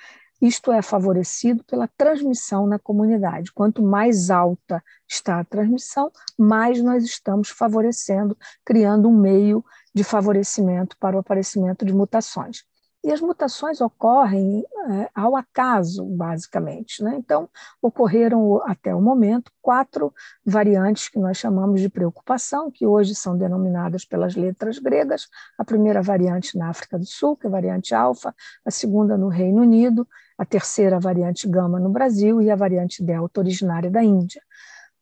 Isto 0.41 0.73
é 0.73 0.81
favorecido 0.81 1.63
pela 1.65 1.87
transmissão 1.87 2.67
na 2.67 2.79
comunidade. 2.79 3.53
Quanto 3.53 3.83
mais 3.83 4.31
alta 4.31 4.83
está 5.07 5.41
a 5.41 5.45
transmissão, 5.45 6.11
mais 6.39 6.83
nós 6.83 7.05
estamos 7.05 7.51
favorecendo, 7.51 8.37
criando 8.65 9.09
um 9.09 9.17
meio 9.17 9.65
de 9.95 10.03
favorecimento 10.03 10.97
para 10.99 11.17
o 11.17 11.21
aparecimento 11.21 11.85
de 11.85 11.93
mutações. 11.93 12.65
E 13.03 13.11
as 13.11 13.21
mutações 13.21 13.81
ocorrem 13.81 14.63
é, 14.91 15.11
ao 15.15 15.35
acaso, 15.35 16.05
basicamente. 16.05 17.03
Né? 17.03 17.17
Então, 17.17 17.49
ocorreram 17.81 18.61
até 18.67 18.95
o 18.95 19.01
momento 19.01 19.51
quatro 19.63 20.13
variantes 20.45 21.09
que 21.09 21.19
nós 21.19 21.39
chamamos 21.39 21.81
de 21.81 21.89
preocupação, 21.89 22.71
que 22.71 22.85
hoje 22.85 23.15
são 23.15 23.39
denominadas 23.39 24.05
pelas 24.05 24.37
letras 24.37 24.79
gregas. 24.79 25.29
A 25.57 25.65
primeira 25.65 26.03
variante 26.03 26.59
na 26.59 26.69
África 26.69 26.99
do 26.99 27.07
Sul, 27.07 27.37
que 27.37 27.47
é 27.47 27.49
a 27.49 27.53
variante 27.53 27.95
alfa, 27.95 28.35
a 28.67 28.71
segunda 28.71 29.17
no 29.17 29.29
Reino 29.29 29.63
Unido, 29.63 30.07
a 30.41 30.45
terceira 30.47 30.99
variante 30.99 31.47
gama 31.47 31.79
no 31.79 31.91
Brasil 31.91 32.41
e 32.41 32.51
a 32.51 32.57
variante 32.57 33.05
delta 33.05 33.41
originária 33.41 33.91
da 33.91 34.03
Índia. 34.03 34.41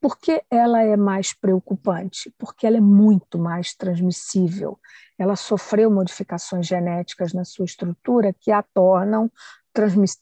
Por 0.01 0.17
que 0.19 0.43
ela 0.51 0.83
é 0.83 0.97
mais 0.97 1.31
preocupante? 1.33 2.29
Porque 2.37 2.67
ela 2.67 2.75
é 2.75 2.81
muito 2.81 3.39
mais 3.39 3.73
transmissível. 3.73 4.77
Ela 5.17 5.37
sofreu 5.37 5.89
modificações 5.89 6.67
genéticas 6.67 7.31
na 7.31 7.45
sua 7.45 7.63
estrutura 7.63 8.35
que 8.37 8.51
a 8.51 8.61
tornam 8.61 9.31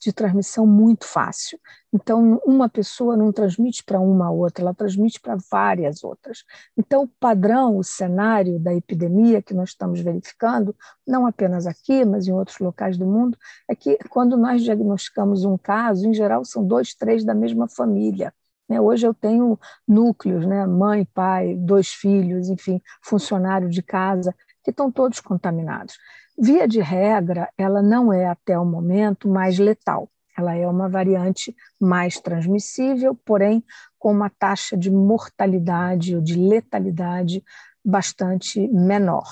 de 0.00 0.12
transmissão 0.12 0.66
muito 0.66 1.04
fácil. 1.06 1.58
Então, 1.92 2.40
uma 2.44 2.68
pessoa 2.68 3.16
não 3.16 3.32
transmite 3.32 3.82
para 3.82 3.98
uma 3.98 4.30
outra, 4.30 4.62
ela 4.62 4.74
transmite 4.74 5.18
para 5.20 5.36
várias 5.50 6.04
outras. 6.04 6.44
Então, 6.76 7.04
o 7.04 7.08
padrão, 7.08 7.78
o 7.78 7.84
cenário 7.84 8.58
da 8.58 8.74
epidemia 8.74 9.42
que 9.42 9.54
nós 9.54 9.70
estamos 9.70 10.00
verificando, 10.00 10.76
não 11.06 11.26
apenas 11.26 11.66
aqui, 11.66 12.04
mas 12.04 12.26
em 12.26 12.32
outros 12.32 12.58
locais 12.58 12.98
do 12.98 13.06
mundo, 13.06 13.36
é 13.68 13.74
que 13.74 13.98
quando 14.10 14.36
nós 14.36 14.62
diagnosticamos 14.62 15.44
um 15.44 15.56
caso, 15.56 16.06
em 16.06 16.14
geral 16.14 16.44
são 16.44 16.64
dois, 16.64 16.94
três 16.94 17.24
da 17.24 17.34
mesma 17.34 17.68
família. 17.68 18.32
Né? 18.68 18.80
Hoje 18.80 19.06
eu 19.06 19.14
tenho 19.14 19.58
núcleos, 19.86 20.46
né? 20.46 20.66
mãe, 20.66 21.04
pai, 21.06 21.56
dois 21.56 21.88
filhos, 21.88 22.48
enfim, 22.48 22.82
funcionário 23.02 23.68
de 23.68 23.82
casa, 23.82 24.34
que 24.62 24.70
estão 24.70 24.92
todos 24.92 25.20
contaminados. 25.20 25.96
Via 26.40 26.68
de 26.68 26.80
regra, 26.80 27.52
ela 27.58 27.82
não 27.82 28.12
é 28.12 28.28
até 28.28 28.56
o 28.56 28.64
momento 28.64 29.28
mais 29.28 29.58
letal. 29.58 30.08
Ela 30.36 30.54
é 30.54 30.68
uma 30.68 30.88
variante 30.88 31.52
mais 31.80 32.20
transmissível, 32.20 33.12
porém 33.24 33.64
com 33.98 34.12
uma 34.12 34.30
taxa 34.30 34.76
de 34.76 34.88
mortalidade 34.88 36.14
ou 36.14 36.22
de 36.22 36.36
letalidade 36.36 37.42
bastante 37.84 38.68
menor. 38.68 39.26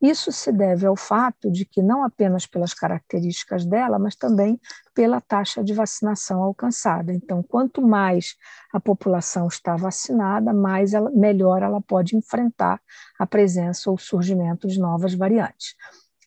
Isso 0.00 0.30
se 0.30 0.52
deve 0.52 0.86
ao 0.86 0.96
fato 0.96 1.50
de 1.50 1.64
que, 1.64 1.82
não 1.82 2.04
apenas 2.04 2.46
pelas 2.46 2.72
características 2.72 3.64
dela, 3.64 3.98
mas 3.98 4.14
também 4.14 4.60
pela 4.94 5.20
taxa 5.20 5.64
de 5.64 5.74
vacinação 5.74 6.42
alcançada. 6.42 7.12
Então, 7.12 7.42
quanto 7.42 7.82
mais 7.82 8.36
a 8.72 8.78
população 8.78 9.48
está 9.48 9.74
vacinada, 9.74 10.52
mais 10.52 10.94
ela, 10.94 11.10
melhor 11.10 11.60
ela 11.60 11.80
pode 11.80 12.16
enfrentar 12.16 12.80
a 13.18 13.26
presença 13.26 13.90
ou 13.90 13.98
surgimento 13.98 14.68
de 14.68 14.78
novas 14.78 15.12
variantes. 15.14 15.74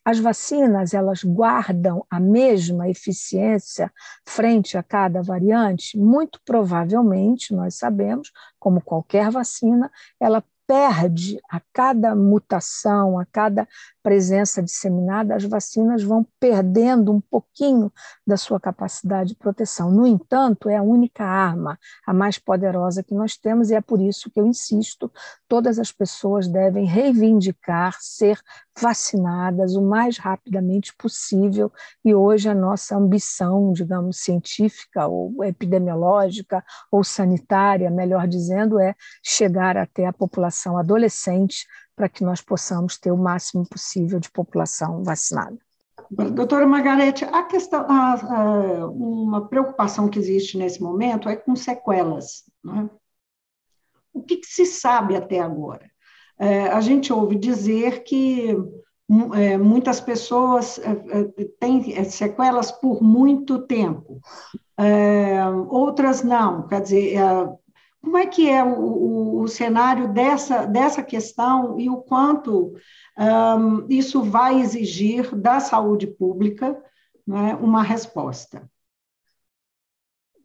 As 0.06 0.20
vacinas, 0.20 0.94
elas 0.94 1.24
guardam 1.24 2.06
a 2.12 2.20
mesma 2.20 2.88
eficiência 2.88 3.92
frente 4.26 4.78
a 4.78 4.84
cada 4.84 5.22
variante? 5.24 5.98
Muito 5.98 6.40
provavelmente, 6.46 7.54
nós 7.56 7.76
sabemos, 7.76 8.32
como 8.60 8.82
qualquer 8.82 9.32
vacina, 9.32 9.92
ela 10.20 10.44
perde 10.68 11.40
a 11.50 11.60
cada 11.74 12.16
mutação, 12.16 13.20
a 13.20 13.26
cada 13.26 13.68
presença 14.06 14.62
disseminada, 14.62 15.34
as 15.34 15.44
vacinas 15.46 16.04
vão 16.04 16.24
perdendo 16.40 17.12
um 17.12 17.20
pouquinho 17.20 17.92
da 18.26 18.38
sua 18.38 18.60
capacidade 18.60 19.30
de 19.30 19.36
proteção. 19.36 19.90
No 19.90 20.06
entanto, 20.06 20.70
é 20.70 20.78
a 20.78 20.84
única 20.84 21.26
arma, 21.26 21.80
a 22.06 22.14
mais 22.14 22.38
poderosa 22.38 23.02
que 23.02 23.16
nós 23.16 23.36
temos, 23.36 23.72
e 23.72 23.74
é 23.74 23.82
por 23.82 24.00
isso 24.00 24.30
que 24.30 24.40
eu 24.40 24.46
insisto: 24.46 25.12
todas 25.48 25.80
as 25.80 25.92
pessoas 25.92 26.48
devem 26.48 26.86
reivindicar 26.86 27.98
ser 28.00 28.40
vacinadas 28.80 29.76
o 29.76 29.82
mais 29.82 30.20
rapidamente 30.20 30.94
possível, 30.96 31.74
e 32.04 32.14
hoje 32.14 32.48
a 32.48 32.54
nossa 32.54 32.96
ambição, 32.96 33.74
digamos, 33.74 34.20
científica 34.20 35.08
ou 35.08 35.44
epidemiológica 35.44 36.64
ou 36.92 37.04
sanitária, 37.04 37.90
melhor 37.90 38.28
dizendo, 38.28 38.80
é 38.80 38.94
chegar 39.24 39.78
até 39.78 40.06
a 40.06 40.14
população 40.14 40.78
adolescente 40.78 41.66
para 41.96 42.10
que 42.10 42.24
nós 42.24 42.42
possamos 42.42 42.98
ter 42.98 43.12
o 43.12 43.18
máximo 43.18 43.66
possível 43.68 44.20
de 44.20 44.30
população 44.30 45.04
vacinada. 45.04 45.58
Doutora 46.12 46.68
Margarete, 46.68 47.26
a 47.26 47.44
questão, 47.44 47.86
a, 47.90 48.14
a, 48.14 48.88
uma 48.88 49.48
preocupação 49.48 50.08
que 50.10 50.20
existe 50.20 50.58
nesse 50.58 50.82
momento 50.82 51.30
é 51.30 51.36
com 51.36 51.56
sequelas. 51.56 52.44
Né? 52.64 52.90
O 54.14 54.22
que, 54.22 54.38
que, 54.38 54.48
se 54.48 54.66
sabe 54.66 55.16
até 55.16 55.40
agora? 55.40 55.90
É, 56.38 56.68
a 56.68 56.82
gente 56.82 57.12
ouve 57.12 57.36
dizer 57.36 58.04
que 58.04 58.56
é, 59.36 59.58
muitas 59.58 60.02
pessoas 60.02 60.80
é, 60.80 60.92
é 60.92 61.46
têm 61.60 61.98
é, 61.98 62.04
sequelas 62.04 62.72
por 62.72 63.02
muito 63.02 63.60
tempo, 63.60 64.20
é, 64.78 65.48
outras 65.70 66.24
não. 66.24 66.68
Quer 66.68 66.82
dizer, 66.82 67.18
como 68.06 68.20
é 68.20 68.28
que 68.28 68.48
é 68.48 68.64
o, 68.64 68.80
o, 68.80 69.42
o 69.42 69.48
cenário 69.48 70.14
dessa, 70.14 70.68
dessa 70.68 71.02
questão 71.02 71.80
e 71.80 71.90
o 71.90 71.98
quanto 71.98 72.76
um, 73.18 73.88
isso 73.90 74.22
vai 74.22 74.62
exigir 74.62 75.36
da 75.36 75.60
saúde 75.60 76.06
pública 76.06 76.80
né, 77.26 77.56
uma 77.56 77.82
resposta? 77.82 78.70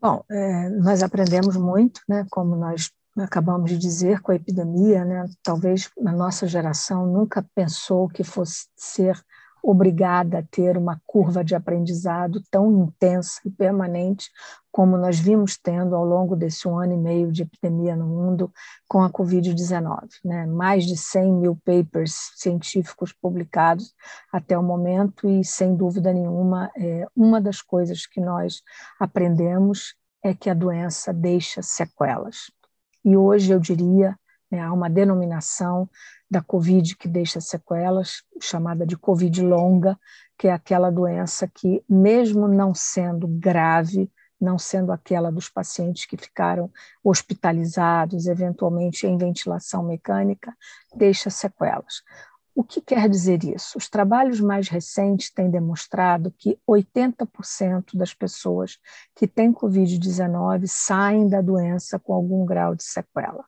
Bom, 0.01 0.25
é, 0.31 0.71
nós 0.71 1.03
aprendemos 1.03 1.55
muito, 1.55 2.01
né, 2.09 2.27
como 2.31 2.57
nós 2.57 2.91
acabamos 3.19 3.71
de 3.71 3.77
dizer, 3.77 4.23
com 4.23 4.33
a 4.33 4.37
epidemia. 4.37 5.05
Né, 5.05 5.27
talvez 5.43 5.91
a 5.99 6.13
nossa 6.13 6.47
geração 6.47 7.05
nunca 7.07 7.47
pensou 7.55 8.09
que 8.09 8.25
fosse 8.25 8.69
ser 8.75 9.23
obrigada 9.63 10.39
a 10.39 10.43
ter 10.43 10.77
uma 10.77 11.01
curva 11.07 11.45
de 11.45 11.55
aprendizado 11.55 12.43
tão 12.51 12.85
intensa 12.85 13.41
e 13.45 13.51
permanente 13.51 14.31
como 14.73 14.97
nós 14.97 15.19
vimos 15.19 15.59
tendo 15.59 15.97
ao 15.97 16.05
longo 16.05 16.37
desse 16.37 16.69
um 16.69 16.79
ano 16.79 16.95
e 16.95 16.97
meio 16.97 17.33
de 17.33 17.43
epidemia 17.43 17.97
no 17.97 18.07
mundo 18.07 18.53
com 18.89 19.03
a 19.03 19.11
Covid-19. 19.11 20.09
Né? 20.25 20.47
Mais 20.47 20.87
de 20.87 20.97
100 20.97 21.33
mil 21.33 21.57
papers 21.65 22.33
científicos 22.37 23.13
publicados 23.13 23.93
até 24.33 24.57
o 24.57 24.63
momento, 24.63 25.29
e 25.29 25.45
sem 25.45 25.75
dúvida 25.75 26.13
nenhuma, 26.13 26.71
é, 26.77 27.07
uma 27.17 27.41
das 27.41 27.61
coisas 27.61 28.07
que 28.07 28.21
nós 28.21 28.63
aprendemos 28.99 29.95
é 30.23 30.35
que 30.35 30.49
a 30.49 30.55
doença 30.55 31.13
deixa 31.13 31.63
sequelas. 31.63 32.51
E 33.05 33.17
hoje 33.17 33.53
eu 33.53 33.59
diria, 33.59 34.17
né, 34.51 34.61
há 34.61 34.73
uma 34.73 34.91
denominação 34.91 35.89
da 36.31 36.43
Covid 36.43 36.97
que 36.97 37.09
deixa 37.09 37.41
sequelas, 37.41 38.23
chamada 38.41 38.87
de 38.87 38.97
Covid 38.97 39.43
longa, 39.43 39.99
que 40.39 40.49
é 40.49 40.53
aquela 40.53 40.91
doença 40.91 41.49
que, 41.49 41.85
mesmo 41.89 42.49
não 42.49 42.75
sendo 42.75 43.27
grave, 43.27 44.11
não 44.41 44.59
sendo 44.59 44.91
aquela 44.91 45.31
dos 45.31 45.49
pacientes 45.49 46.07
que 46.07 46.17
ficaram 46.17 46.71
hospitalizados, 47.05 48.27
eventualmente 48.27 49.07
em 49.07 49.19
ventilação 49.19 49.83
mecânica, 49.83 50.57
deixa 50.97 51.29
sequelas. 51.29 52.03
O 52.55 52.65
que 52.65 52.81
quer 52.81 53.09
dizer 53.09 53.45
isso? 53.45 53.79
Os 53.79 53.89
trabalhos 53.89 54.41
mais 54.41 54.69
recentes 54.69 55.31
têm 55.31 55.51
demonstrado 55.51 56.35
que 56.37 56.59
80% 56.69 57.97
das 57.97 58.13
pessoas 58.13 58.79
que 59.15 59.27
têm 59.27 59.53
Covid-19 59.53 60.67
saem 60.67 61.29
da 61.29 61.41
doença 61.41 61.99
com 61.99 62.13
algum 62.13 62.45
grau 62.45 62.75
de 62.75 62.83
sequela. 62.83 63.45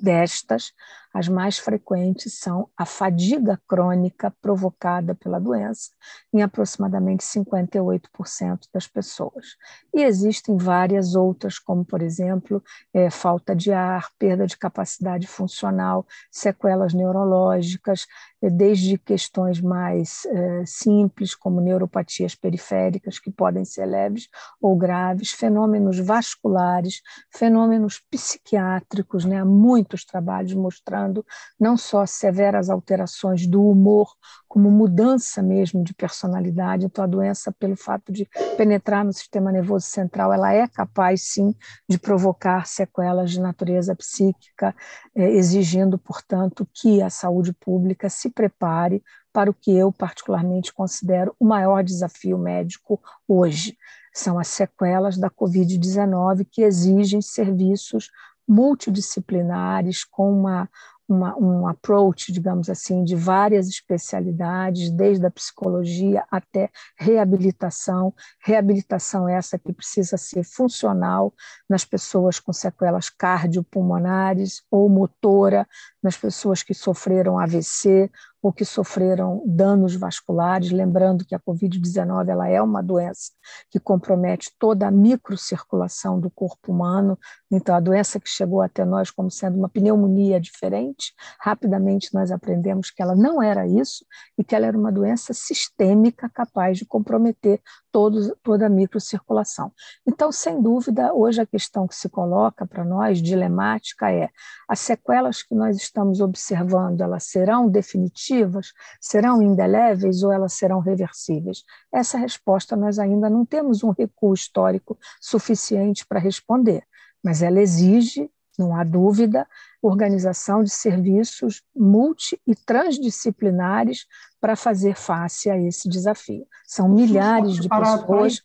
Destas, 0.00 0.74
as 1.12 1.28
mais 1.28 1.58
frequentes 1.58 2.38
são 2.38 2.68
a 2.76 2.86
fadiga 2.86 3.60
crônica 3.66 4.32
provocada 4.40 5.14
pela 5.14 5.40
doença, 5.40 5.90
em 6.32 6.40
aproximadamente 6.40 7.24
58% 7.24 8.68
das 8.72 8.86
pessoas. 8.86 9.56
E 9.92 10.02
existem 10.02 10.56
várias 10.56 11.16
outras, 11.16 11.58
como, 11.58 11.84
por 11.84 12.00
exemplo, 12.00 12.62
é, 12.94 13.10
falta 13.10 13.56
de 13.56 13.72
ar, 13.72 14.08
perda 14.18 14.46
de 14.46 14.56
capacidade 14.56 15.26
funcional, 15.26 16.06
sequelas 16.30 16.94
neurológicas, 16.94 18.06
é, 18.40 18.48
desde 18.48 18.96
questões 18.96 19.60
mais 19.60 20.24
é, 20.26 20.64
simples, 20.64 21.34
como 21.34 21.60
neuropatias 21.60 22.36
periféricas, 22.36 23.18
que 23.18 23.32
podem 23.32 23.64
ser 23.64 23.86
leves 23.86 24.28
ou 24.60 24.76
graves, 24.76 25.32
fenômenos 25.32 25.98
vasculares, 25.98 27.02
fenômenos 27.34 28.00
psiquiátricos, 28.10 29.24
né? 29.24 29.40
há 29.40 29.44
muitos 29.44 30.04
trabalhos 30.04 30.54
mostrando 30.54 30.99
mostrando 31.00 31.24
não 31.58 31.76
só 31.76 32.04
severas 32.04 32.68
alterações 32.68 33.46
do 33.46 33.64
humor, 33.66 34.14
como 34.48 34.70
mudança 34.70 35.42
mesmo 35.42 35.82
de 35.82 35.94
personalidade. 35.94 36.86
Então, 36.86 37.04
a 37.04 37.06
doença, 37.06 37.52
pelo 37.52 37.76
fato 37.76 38.12
de 38.12 38.28
penetrar 38.56 39.04
no 39.04 39.12
sistema 39.12 39.50
nervoso 39.52 39.86
central, 39.86 40.32
ela 40.32 40.52
é 40.52 40.66
capaz, 40.66 41.22
sim, 41.22 41.54
de 41.88 41.98
provocar 41.98 42.66
sequelas 42.66 43.30
de 43.30 43.40
natureza 43.40 43.94
psíquica, 43.94 44.74
eh, 45.14 45.30
exigindo, 45.30 45.98
portanto, 45.98 46.66
que 46.72 47.00
a 47.00 47.10
saúde 47.10 47.52
pública 47.52 48.08
se 48.08 48.30
prepare 48.30 49.02
para 49.32 49.50
o 49.50 49.54
que 49.54 49.72
eu 49.72 49.92
particularmente 49.92 50.72
considero 50.72 51.34
o 51.38 51.44
maior 51.44 51.84
desafio 51.84 52.36
médico 52.36 53.00
hoje. 53.28 53.76
São 54.12 54.40
as 54.40 54.48
sequelas 54.48 55.16
da 55.16 55.30
Covid-19 55.30 56.44
que 56.50 56.62
exigem 56.62 57.22
serviços 57.22 58.10
multidisciplinares, 58.50 60.04
com 60.04 60.32
uma, 60.32 60.68
uma, 61.08 61.38
um 61.38 61.68
approach, 61.68 62.32
digamos 62.32 62.68
assim, 62.68 63.04
de 63.04 63.14
várias 63.14 63.68
especialidades, 63.68 64.90
desde 64.90 65.24
a 65.24 65.30
psicologia 65.30 66.24
até 66.28 66.68
reabilitação. 66.98 68.12
Reabilitação 68.40 69.28
essa 69.28 69.56
que 69.56 69.72
precisa 69.72 70.16
ser 70.16 70.42
funcional 70.42 71.32
nas 71.68 71.84
pessoas 71.84 72.40
com 72.40 72.52
sequelas 72.52 73.08
cardiopulmonares 73.08 74.62
ou 74.68 74.88
motora, 74.88 75.64
nas 76.02 76.16
pessoas 76.16 76.64
que 76.64 76.74
sofreram 76.74 77.38
AVC 77.38 78.10
ou 78.42 78.52
que 78.52 78.64
sofreram 78.64 79.42
danos 79.46 79.94
vasculares, 79.94 80.70
lembrando 80.70 81.24
que 81.24 81.34
a 81.34 81.38
COVID-19 81.38 82.28
ela 82.28 82.48
é 82.48 82.60
uma 82.60 82.82
doença 82.82 83.32
que 83.70 83.78
compromete 83.78 84.50
toda 84.58 84.86
a 84.86 84.90
microcirculação 84.90 86.18
do 86.18 86.30
corpo 86.30 86.72
humano, 86.72 87.18
então 87.50 87.74
a 87.74 87.80
doença 87.80 88.18
que 88.18 88.28
chegou 88.28 88.62
até 88.62 88.84
nós 88.84 89.10
como 89.10 89.30
sendo 89.30 89.58
uma 89.58 89.68
pneumonia 89.68 90.40
diferente, 90.40 91.12
rapidamente 91.38 92.14
nós 92.14 92.30
aprendemos 92.30 92.90
que 92.90 93.02
ela 93.02 93.14
não 93.14 93.42
era 93.42 93.66
isso 93.66 94.04
e 94.38 94.44
que 94.44 94.54
ela 94.54 94.66
era 94.66 94.78
uma 94.78 94.90
doença 94.90 95.34
sistêmica 95.34 96.28
capaz 96.28 96.78
de 96.78 96.86
comprometer 96.86 97.60
todo, 97.92 98.36
toda 98.42 98.66
a 98.66 98.68
microcirculação. 98.68 99.72
Então, 100.06 100.30
sem 100.32 100.60
dúvida, 100.60 101.12
hoje 101.12 101.40
a 101.40 101.46
questão 101.46 101.86
que 101.86 101.94
se 101.94 102.08
coloca 102.08 102.66
para 102.66 102.84
nós, 102.84 103.20
dilemática, 103.20 104.10
é 104.10 104.28
as 104.68 104.80
sequelas 104.80 105.42
que 105.42 105.54
nós 105.54 105.76
estamos 105.76 106.20
observando, 106.20 107.00
elas 107.00 107.24
serão 107.24 107.68
definitivas, 107.68 108.72
serão 109.00 109.42
indeléveis 109.42 110.22
ou 110.22 110.32
elas 110.32 110.52
serão 110.52 110.80
reversíveis? 110.80 111.62
Essa 111.92 112.18
resposta 112.18 112.76
nós 112.76 112.98
ainda 112.98 113.28
não 113.28 113.44
temos 113.44 113.82
um 113.82 113.90
recuo 113.90 114.34
histórico 114.34 114.98
suficiente 115.20 116.06
para 116.06 116.20
responder, 116.20 116.84
mas 117.22 117.42
ela 117.42 117.60
exige 117.60 118.30
não 118.60 118.76
há 118.76 118.84
dúvida, 118.84 119.46
organização 119.82 120.62
de 120.62 120.70
serviços 120.70 121.62
multi 121.74 122.40
e 122.46 122.54
transdisciplinares 122.54 124.06
para 124.40 124.54
fazer 124.54 124.94
face 124.94 125.50
a 125.50 125.58
esse 125.58 125.88
desafio. 125.88 126.46
São 126.64 126.88
milhares 126.88 127.56
de 127.56 127.68
pessoas 127.68 128.42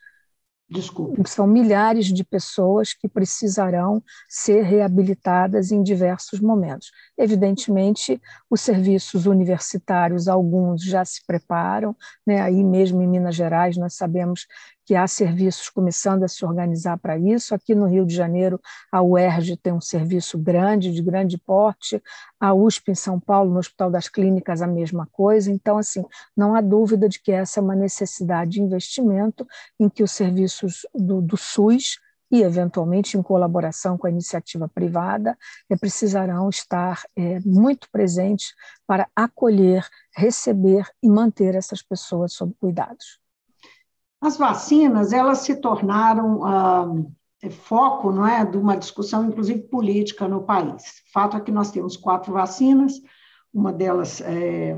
Desculpe. 0.68 1.30
São 1.30 1.46
milhares 1.46 2.08
de 2.08 2.24
pessoas 2.24 2.92
que 2.92 3.08
precisarão 3.08 4.04
ser 4.28 4.64
reabilitadas 4.64 5.72
em 5.72 5.84
diversos 5.84 6.40
momentos. 6.40 6.92
Evidentemente, 7.16 8.20
os 8.50 8.62
serviços 8.62 9.28
universitários, 9.28 10.28
alguns 10.28 10.82
já 10.84 11.06
se 11.06 11.24
preparam, 11.26 11.96
né? 12.26 12.42
aí 12.42 12.64
mesmo 12.64 13.00
em 13.04 13.08
Minas 13.08 13.36
Gerais, 13.36 13.78
nós 13.78 13.94
sabemos 13.94 14.48
que 14.86 14.96
há 14.96 15.08
serviços 15.08 15.70
começando 15.70 16.24
a 16.24 16.28
se 16.28 16.46
organizar 16.46 16.98
para 16.98 17.18
isso. 17.18 17.56
Aqui 17.56 17.74
no 17.74 17.88
Rio 17.88 18.06
de 18.06 18.14
Janeiro, 18.14 18.62
a 18.92 19.02
UERJ 19.02 19.58
tem 19.58 19.74
um 19.74 19.82
serviço 19.82 20.38
grande, 20.38 20.92
de 20.92 21.02
grande 21.02 21.38
porte, 21.38 22.02
a 22.40 22.54
USP 22.54 22.92
em 22.92 22.96
São 22.96 23.20
Paulo, 23.20 23.52
no 23.52 23.60
Hospital 23.60 23.90
das 23.90 24.08
Clínicas, 24.08 24.62
a 24.62 24.68
mesma 24.68 25.08
coisa. 25.12 25.52
Então, 25.52 25.78
assim, 25.78 26.06
não 26.38 26.56
há 26.56 26.62
dúvida 26.62 27.10
de 27.10 27.20
que 27.20 27.32
essa 27.32 27.60
é 27.60 27.64
uma 27.64 27.76
necessidade 27.76 28.52
de 28.52 28.62
investimento 28.62 29.48
em 29.80 29.90
que 29.90 30.04
os 30.04 30.12
serviços 30.12 30.86
do, 30.94 31.22
do 31.22 31.36
SUS 31.36 32.00
e, 32.32 32.42
eventualmente, 32.42 33.18
em 33.18 33.24
colaboração 33.24 33.98
com 33.98 34.08
a 34.08 34.10
iniciativa 34.10 34.68
privada, 34.68 35.38
é, 35.70 35.76
precisarão 35.76 36.50
estar 36.50 37.04
é, 37.16 37.40
muito 37.42 37.90
presentes 37.92 38.54
para 38.86 39.08
acolher, 39.16 39.88
receber 40.16 40.86
e 41.02 41.10
manter 41.10 41.56
essas 41.56 41.82
pessoas 41.82 42.34
sob 42.34 42.54
cuidados. 42.60 43.25
As 44.26 44.38
vacinas, 44.38 45.14
elas 45.14 45.40
se 45.40 45.56
tornaram 45.56 46.44
ah, 46.44 46.88
foco 47.52 48.12
não 48.12 48.26
é, 48.26 48.44
de 48.44 48.58
uma 48.58 48.76
discussão, 48.76 49.24
inclusive 49.24 49.60
política, 49.68 50.28
no 50.28 50.42
país. 50.42 51.04
Fato 51.14 51.38
é 51.38 51.40
que 51.40 51.52
nós 51.52 51.70
temos 51.70 51.96
quatro 51.96 52.34
vacinas, 52.34 52.94
uma 53.54 53.72
delas 53.72 54.22
é, 54.22 54.76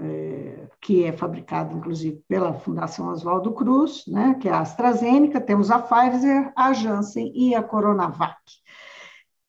é, 0.00 0.68
que 0.80 1.04
é 1.04 1.12
fabricada, 1.12 1.72
inclusive, 1.72 2.20
pela 2.26 2.52
Fundação 2.52 3.06
Oswaldo 3.10 3.52
Cruz, 3.52 4.02
né, 4.08 4.34
que 4.40 4.48
é 4.48 4.52
a 4.52 4.58
AstraZeneca, 4.58 5.40
temos 5.40 5.70
a 5.70 5.78
Pfizer, 5.78 6.52
a 6.56 6.72
Janssen 6.72 7.30
e 7.32 7.54
a 7.54 7.62
Coronavac. 7.62 8.40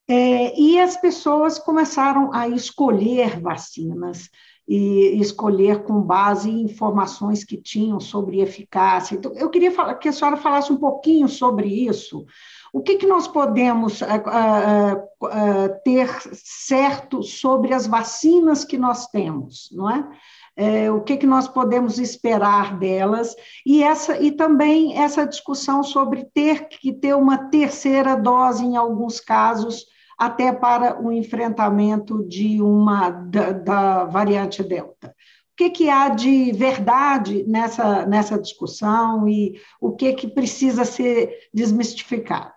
É, 0.06 0.56
e 0.56 0.78
as 0.78 0.96
pessoas 0.96 1.58
começaram 1.58 2.32
a 2.32 2.46
escolher 2.46 3.40
vacinas 3.40 4.30
e 4.66 5.20
escolher 5.20 5.82
com 5.82 6.00
base 6.00 6.48
em 6.48 6.62
informações 6.62 7.44
que 7.44 7.56
tinham 7.56 7.98
sobre 7.98 8.40
eficácia. 8.40 9.14
Então, 9.14 9.32
eu 9.34 9.50
queria 9.50 9.72
que 9.94 10.08
a 10.08 10.12
senhora 10.12 10.36
falasse 10.36 10.72
um 10.72 10.76
pouquinho 10.76 11.28
sobre 11.28 11.68
isso. 11.68 12.24
O 12.72 12.80
que, 12.80 12.96
que 12.96 13.06
nós 13.06 13.28
podemos 13.28 14.00
uh, 14.00 14.06
uh, 14.06 15.80
ter 15.84 16.08
certo 16.32 17.22
sobre 17.22 17.74
as 17.74 17.86
vacinas 17.86 18.64
que 18.64 18.78
nós 18.78 19.08
temos, 19.08 19.68
não 19.72 19.90
é? 19.90 20.08
é? 20.56 20.90
o 20.90 21.02
que, 21.02 21.18
que 21.18 21.26
nós 21.26 21.46
podemos 21.46 21.98
esperar 21.98 22.78
delas 22.78 23.34
e 23.66 23.82
essa 23.82 24.18
e 24.18 24.30
também 24.30 24.96
essa 24.96 25.26
discussão 25.26 25.82
sobre 25.82 26.24
ter 26.32 26.68
que 26.68 26.92
ter 26.92 27.14
uma 27.14 27.50
terceira 27.50 28.14
dose 28.14 28.64
em 28.64 28.76
alguns 28.76 29.20
casos 29.20 29.84
até 30.18 30.52
para 30.52 31.00
o 31.00 31.12
enfrentamento 31.12 32.26
de 32.26 32.60
uma 32.60 33.10
da, 33.10 33.52
da 33.52 34.04
variante 34.04 34.62
Delta. 34.62 35.08
O 35.52 35.56
que, 35.56 35.70
que 35.70 35.90
há 35.90 36.08
de 36.08 36.50
verdade 36.52 37.44
nessa, 37.44 38.06
nessa 38.06 38.40
discussão 38.40 39.28
e 39.28 39.60
o 39.80 39.92
que, 39.94 40.12
que 40.14 40.28
precisa 40.28 40.84
ser 40.84 41.48
desmistificado? 41.52 42.54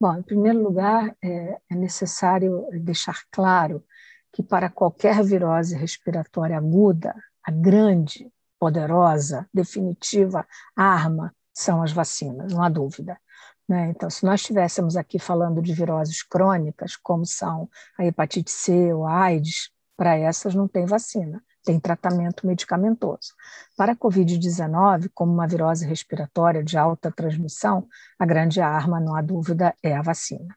Bom, 0.00 0.16
em 0.16 0.22
primeiro 0.22 0.62
lugar, 0.62 1.16
é, 1.22 1.58
é 1.70 1.74
necessário 1.74 2.66
deixar 2.72 3.22
claro 3.30 3.84
que 4.32 4.42
para 4.42 4.68
qualquer 4.68 5.22
virose 5.24 5.76
respiratória 5.76 6.56
aguda, 6.56 7.14
a 7.42 7.50
grande, 7.50 8.30
poderosa, 8.58 9.48
definitiva 9.52 10.46
arma 10.76 11.34
são 11.52 11.82
as 11.82 11.92
vacinas, 11.92 12.52
não 12.52 12.62
há 12.62 12.68
dúvida. 12.68 13.18
Né? 13.68 13.90
Então, 13.90 14.08
se 14.08 14.24
nós 14.24 14.40
estivéssemos 14.40 14.96
aqui 14.96 15.18
falando 15.18 15.60
de 15.60 15.74
viroses 15.74 16.22
crônicas, 16.22 16.96
como 16.96 17.26
são 17.26 17.68
a 17.98 18.04
hepatite 18.04 18.50
C 18.50 18.92
ou 18.94 19.06
a 19.06 19.24
AIDS, 19.24 19.70
para 19.96 20.16
essas 20.16 20.54
não 20.54 20.66
tem 20.66 20.86
vacina, 20.86 21.42
tem 21.64 21.78
tratamento 21.78 22.46
medicamentoso. 22.46 23.34
Para 23.76 23.92
a 23.92 23.96
Covid-19, 23.96 25.10
como 25.12 25.32
uma 25.32 25.46
virose 25.46 25.84
respiratória 25.86 26.64
de 26.64 26.78
alta 26.78 27.10
transmissão, 27.12 27.86
a 28.18 28.24
grande 28.24 28.60
arma, 28.60 29.00
não 29.00 29.14
há 29.14 29.20
dúvida, 29.20 29.74
é 29.82 29.94
a 29.94 30.00
vacina. 30.00 30.56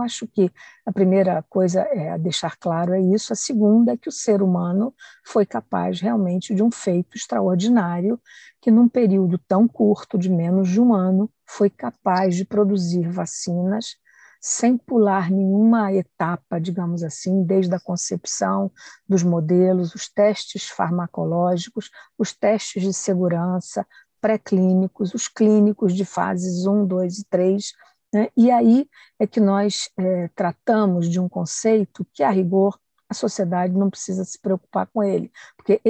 Acho 0.00 0.26
que 0.26 0.50
a 0.84 0.92
primeira 0.92 1.44
coisa 1.48 1.80
é 1.82 2.16
deixar 2.18 2.56
claro 2.56 2.94
é 2.94 3.00
isso. 3.00 3.32
A 3.32 3.36
segunda 3.36 3.92
é 3.92 3.96
que 3.96 4.08
o 4.08 4.12
ser 4.12 4.42
humano 4.42 4.94
foi 5.24 5.46
capaz 5.46 6.00
realmente 6.00 6.54
de 6.54 6.62
um 6.62 6.70
feito 6.70 7.16
extraordinário, 7.16 8.20
que 8.60 8.70
num 8.70 8.88
período 8.88 9.38
tão 9.38 9.66
curto, 9.68 10.18
de 10.18 10.30
menos 10.30 10.68
de 10.68 10.80
um 10.80 10.94
ano, 10.94 11.30
foi 11.46 11.70
capaz 11.70 12.36
de 12.36 12.44
produzir 12.44 13.08
vacinas 13.08 13.96
sem 14.40 14.78
pular 14.78 15.30
nenhuma 15.30 15.92
etapa, 15.92 16.58
digamos 16.58 17.02
assim, 17.02 17.44
desde 17.44 17.74
a 17.74 17.80
concepção 17.80 18.72
dos 19.06 19.22
modelos, 19.22 19.94
os 19.94 20.08
testes 20.08 20.68
farmacológicos, 20.68 21.90
os 22.16 22.32
testes 22.32 22.82
de 22.82 22.94
segurança, 22.94 23.86
pré-clínicos, 24.20 25.14
os 25.14 25.28
clínicos 25.28 25.94
de 25.94 26.04
fases 26.04 26.66
1, 26.66 26.86
2 26.86 27.18
e 27.18 27.24
3. 27.24 27.72
Né? 28.12 28.28
E 28.36 28.50
aí 28.50 28.88
é 29.18 29.26
que 29.26 29.40
nós 29.40 29.90
é, 29.96 30.28
tratamos 30.34 31.08
de 31.08 31.20
um 31.20 31.28
conceito 31.28 32.06
que, 32.12 32.22
a 32.22 32.30
rigor, 32.30 32.78
a 33.10 33.14
sociedade 33.14 33.72
não 33.72 33.90
precisa 33.90 34.24
se 34.24 34.38
preocupar 34.38 34.86
com 34.86 35.02
ele, 35.02 35.32
porque 35.56 35.80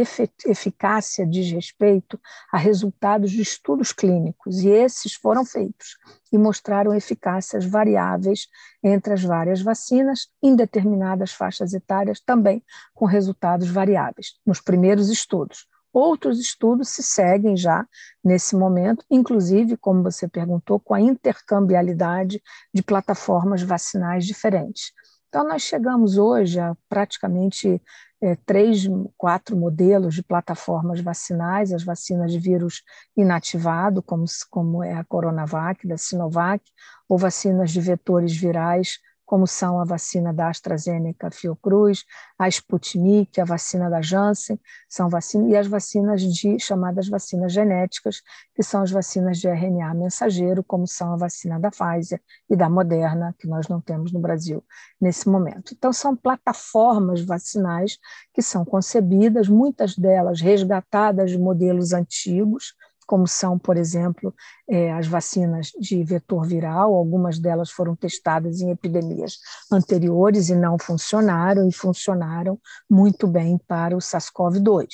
eficácia 0.47 1.27
diz 1.27 1.53
respeito 1.53 2.19
a 2.51 2.57
resultados 2.57 3.31
de 3.31 3.43
estudos 3.43 3.93
clínicos, 3.93 4.61
e 4.61 4.71
esses 4.71 5.13
foram 5.13 5.45
feitos 5.45 5.99
e 6.33 6.39
mostraram 6.39 6.95
eficácias 6.95 7.67
variáveis 7.67 8.49
entre 8.83 9.13
as 9.13 9.23
várias 9.23 9.61
vacinas, 9.61 10.29
em 10.43 10.57
determinadas 10.57 11.31
faixas 11.31 11.75
etárias, 11.75 12.21
também 12.21 12.65
com 12.95 13.05
resultados 13.05 13.69
variáveis, 13.69 14.39
nos 14.47 14.63
primeiros 14.63 15.11
estudos. 15.11 15.67
Outros 15.93 16.39
estudos 16.39 16.91
se 16.91 17.03
seguem 17.03 17.57
já 17.57 17.87
nesse 18.23 18.55
momento, 18.55 19.05
inclusive, 19.11 19.77
como 19.77 20.03
você 20.03 20.29
perguntou, 20.29 20.79
com 20.79 20.95
a 20.95 21.01
intercambialidade 21.01 22.41
de 22.73 22.83
plataformas 22.83 23.63
vacinais 23.63 24.25
diferentes. 24.25 24.93
Então, 25.29 25.47
nós 25.47 25.63
chegamos 25.63 26.19
hoje 26.19 26.59
a 26.59 26.77
praticamente 26.89 27.81
é, 28.21 28.37
três, 28.45 28.85
quatro 29.17 29.57
modelos 29.57 30.15
de 30.15 30.23
plataformas 30.23 31.01
vacinais, 31.01 31.73
as 31.73 31.83
vacinas 31.83 32.33
de 32.33 32.39
vírus 32.39 32.83
inativado, 33.17 34.03
como, 34.03 34.25
como 34.51 34.85
é 34.85 34.93
a 34.93 35.05
Coronavac, 35.05 35.87
da 35.87 35.97
Sinovac, 35.97 36.63
ou 37.09 37.17
vacinas 37.17 37.71
de 37.71 37.81
vetores 37.81 38.37
virais 38.37 38.99
como 39.31 39.47
são 39.47 39.79
a 39.79 39.85
vacina 39.85 40.35
da 40.35 40.49
AstraZeneca 40.49 41.31
Fiocruz, 41.31 42.05
a 42.37 42.49
Sputnik, 42.49 43.41
a 43.41 43.45
vacina 43.45 43.89
da 43.89 44.03
Janssen, 44.03 44.59
são 44.89 45.09
vacinas, 45.09 45.53
e 45.53 45.57
as 45.57 45.69
vacinas 45.69 46.21
de 46.21 46.59
chamadas 46.59 47.09
vacinas 47.09 47.53
genéticas, 47.53 48.23
que 48.57 48.65
são 48.65 48.83
as 48.83 48.91
vacinas 48.91 49.39
de 49.39 49.47
RNA 49.47 49.95
mensageiro, 49.95 50.65
como 50.65 50.85
são 50.85 51.13
a 51.13 51.17
vacina 51.17 51.61
da 51.61 51.71
Pfizer 51.71 52.21
e 52.51 52.57
da 52.57 52.69
Moderna, 52.69 53.33
que 53.39 53.47
nós 53.47 53.69
não 53.69 53.81
temos 53.81 54.11
no 54.11 54.19
Brasil 54.19 54.65
nesse 55.01 55.29
momento. 55.29 55.75
Então, 55.75 55.93
são 55.93 56.17
plataformas 56.17 57.21
vacinais 57.21 57.99
que 58.35 58.43
são 58.43 58.65
concebidas, 58.65 59.49
muitas 59.49 59.97
delas 59.97 60.41
resgatadas 60.41 61.31
de 61.31 61.39
modelos 61.39 61.93
antigos, 61.93 62.75
como 63.11 63.27
são, 63.27 63.59
por 63.59 63.77
exemplo, 63.77 64.33
é, 64.69 64.93
as 64.93 65.09
vacinas 65.09 65.73
de 65.81 66.05
vetor 66.05 66.47
viral, 66.47 66.95
algumas 66.95 67.41
delas 67.41 67.69
foram 67.69 67.97
testadas 67.97 68.61
em 68.61 68.71
epidemias 68.71 69.41
anteriores 69.73 70.49
e 70.49 70.55
não 70.55 70.79
funcionaram, 70.79 71.69
e 71.69 71.73
funcionaram 71.73 72.57
muito 72.89 73.27
bem 73.27 73.59
para 73.67 73.97
o 73.97 73.99
SARS-CoV-2. 73.99 74.87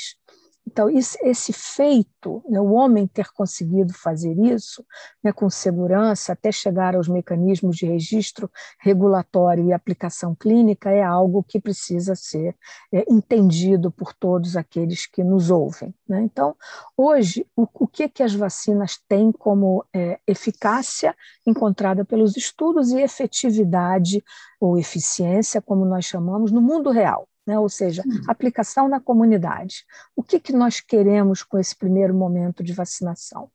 Então, 0.67 0.91
esse 0.91 1.53
feito, 1.53 2.43
né, 2.49 2.61
o 2.61 2.73
homem 2.73 3.07
ter 3.07 3.31
conseguido 3.33 3.95
fazer 3.95 4.37
isso 4.39 4.85
né, 5.23 5.33
com 5.33 5.49
segurança, 5.49 6.33
até 6.33 6.51
chegar 6.51 6.97
aos 6.97 7.07
mecanismos 7.09 7.77
de 7.77 7.87
registro 7.87 8.51
regulatório 8.81 9.65
e 9.65 9.73
aplicação 9.73 10.35
clínica, 10.35 10.91
é 10.91 11.03
algo 11.03 11.45
que 11.45 11.61
precisa 11.61 12.17
ser 12.17 12.57
é, 12.93 13.05
entendido 13.09 13.93
por 13.93 14.13
todos 14.13 14.57
aqueles 14.57 15.07
que 15.07 15.23
nos 15.23 15.51
ouvem. 15.51 15.95
Né? 16.09 16.23
Então, 16.23 16.57
hoje, 16.97 17.47
o, 17.55 17.69
o, 17.73 17.87
que, 17.87 18.09
que 18.09 18.23
as 18.25 18.35
vacinas 18.35 18.99
têm 19.09 19.31
como 19.31 19.85
é, 19.95 20.19
eficácia 20.27 21.15
encontrada 21.47 22.05
pelos 22.05 22.37
estudos 22.37 22.91
e 22.91 23.01
efetividade 23.01 24.23
ou 24.61 24.77
eficiência, 24.77 25.63
como 25.63 25.85
nós 25.85 26.05
chamamos, 26.05 26.51
no 26.51 26.61
mundo 26.61 26.91
real? 26.91 27.29
Né? 27.47 27.59
ou 27.59 27.69
seja, 27.69 28.03
uhum. 28.05 28.23
aplicação 28.29 28.89
na 28.89 29.01
comunidade. 29.01 29.85
O 30.15 30.23
que, 30.23 30.41
que 30.41 30.53
nós 30.53 30.81
queremos 30.81 31.43
com 31.43 31.59
esse 31.59 31.77
primeiro 31.77 32.15
momento 32.15 32.63
de 32.63 32.73
vacinação? 32.73 33.51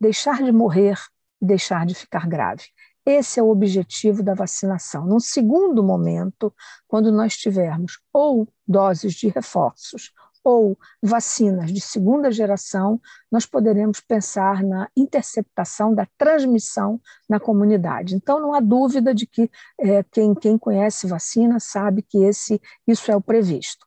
Deixar 0.00 0.42
de 0.42 0.52
morrer 0.52 0.98
e 1.40 1.46
deixar 1.46 1.84
de 1.84 1.94
ficar 1.94 2.26
grave. 2.26 2.64
Esse 3.04 3.38
é 3.38 3.42
o 3.42 3.50
objetivo 3.50 4.22
da 4.22 4.34
vacinação. 4.34 5.06
Num 5.06 5.20
segundo 5.20 5.82
momento, 5.82 6.52
quando 6.88 7.12
nós 7.12 7.36
tivermos 7.36 8.00
ou 8.12 8.48
doses 8.66 9.14
de 9.14 9.28
reforços 9.28 10.12
ou 10.46 10.78
vacinas 11.02 11.72
de 11.72 11.80
segunda 11.80 12.30
geração, 12.30 13.00
nós 13.32 13.44
poderemos 13.44 13.98
pensar 13.98 14.62
na 14.62 14.88
interceptação 14.96 15.92
da 15.92 16.06
transmissão 16.16 17.00
na 17.28 17.40
comunidade. 17.40 18.14
Então, 18.14 18.40
não 18.40 18.54
há 18.54 18.60
dúvida 18.60 19.12
de 19.12 19.26
que 19.26 19.50
é, 19.80 20.04
quem, 20.04 20.36
quem 20.36 20.56
conhece 20.56 21.08
vacina 21.08 21.58
sabe 21.58 22.00
que 22.00 22.18
esse, 22.18 22.62
isso 22.86 23.10
é 23.10 23.16
o 23.16 23.20
previsto. 23.20 23.84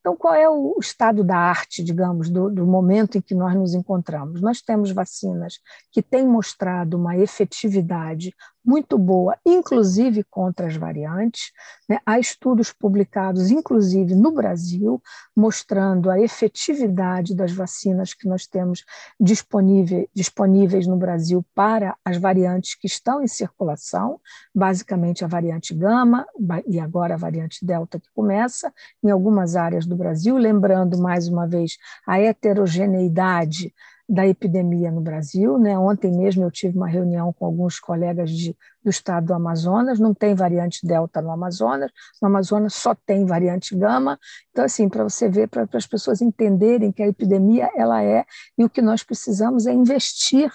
Então, 0.00 0.16
qual 0.16 0.34
é 0.34 0.48
o 0.48 0.76
estado 0.80 1.22
da 1.22 1.36
arte, 1.36 1.84
digamos, 1.84 2.28
do, 2.28 2.50
do, 2.50 2.66
momento 2.66 3.16
em 3.16 3.20
que 3.20 3.34
nós 3.34 3.54
nos 3.54 3.74
encontramos? 3.74 4.40
Nós 4.40 4.60
temos 4.60 4.90
vacinas 4.90 5.60
que 5.92 6.02
têm 6.02 6.26
mostrado 6.26 6.96
uma 6.96 7.16
efetividade 7.16 8.34
muito 8.70 8.96
boa, 8.96 9.36
inclusive 9.44 10.22
contra 10.22 10.68
as 10.68 10.76
variantes. 10.76 11.50
Né? 11.88 11.98
Há 12.06 12.20
estudos 12.20 12.72
publicados, 12.72 13.50
inclusive 13.50 14.14
no 14.14 14.30
Brasil, 14.30 15.02
mostrando 15.36 16.08
a 16.08 16.20
efetividade 16.20 17.34
das 17.34 17.50
vacinas 17.50 18.14
que 18.14 18.28
nós 18.28 18.46
temos 18.46 18.84
disponível, 19.18 20.08
disponíveis 20.14 20.86
no 20.86 20.96
Brasil 20.96 21.44
para 21.52 21.96
as 22.04 22.16
variantes 22.16 22.76
que 22.76 22.86
estão 22.86 23.20
em 23.20 23.26
circulação, 23.26 24.20
basicamente 24.54 25.24
a 25.24 25.28
variante 25.28 25.74
Gama 25.74 26.24
e 26.64 26.78
agora 26.78 27.14
a 27.14 27.18
variante 27.18 27.64
Delta 27.66 27.98
que 27.98 28.08
começa 28.14 28.72
em 29.02 29.10
algumas 29.10 29.56
áreas 29.56 29.84
do 29.84 29.96
Brasil, 29.96 30.36
lembrando 30.36 30.96
mais 30.96 31.26
uma 31.26 31.44
vez 31.44 31.76
a 32.06 32.20
heterogeneidade 32.20 33.74
da 34.10 34.26
epidemia 34.26 34.90
no 34.90 35.00
Brasil. 35.00 35.56
Né? 35.56 35.78
Ontem 35.78 36.10
mesmo 36.10 36.42
eu 36.42 36.50
tive 36.50 36.76
uma 36.76 36.88
reunião 36.88 37.32
com 37.32 37.46
alguns 37.46 37.78
colegas 37.78 38.28
de, 38.30 38.56
do 38.82 38.90
estado 38.90 39.26
do 39.26 39.34
Amazonas, 39.34 40.00
não 40.00 40.12
tem 40.12 40.34
variante 40.34 40.84
Delta 40.84 41.22
no 41.22 41.30
Amazonas, 41.30 41.92
no 42.20 42.26
Amazonas 42.26 42.74
só 42.74 42.92
tem 42.92 43.24
variante 43.24 43.76
Gama. 43.76 44.18
Então, 44.50 44.64
assim, 44.64 44.88
para 44.88 45.04
você 45.04 45.28
ver, 45.28 45.48
para 45.48 45.66
as 45.74 45.86
pessoas 45.86 46.20
entenderem 46.20 46.90
que 46.90 47.04
a 47.04 47.08
epidemia 47.08 47.70
ela 47.76 48.02
é, 48.02 48.24
e 48.58 48.64
o 48.64 48.68
que 48.68 48.82
nós 48.82 49.04
precisamos 49.04 49.64
é 49.66 49.72
investir, 49.72 50.50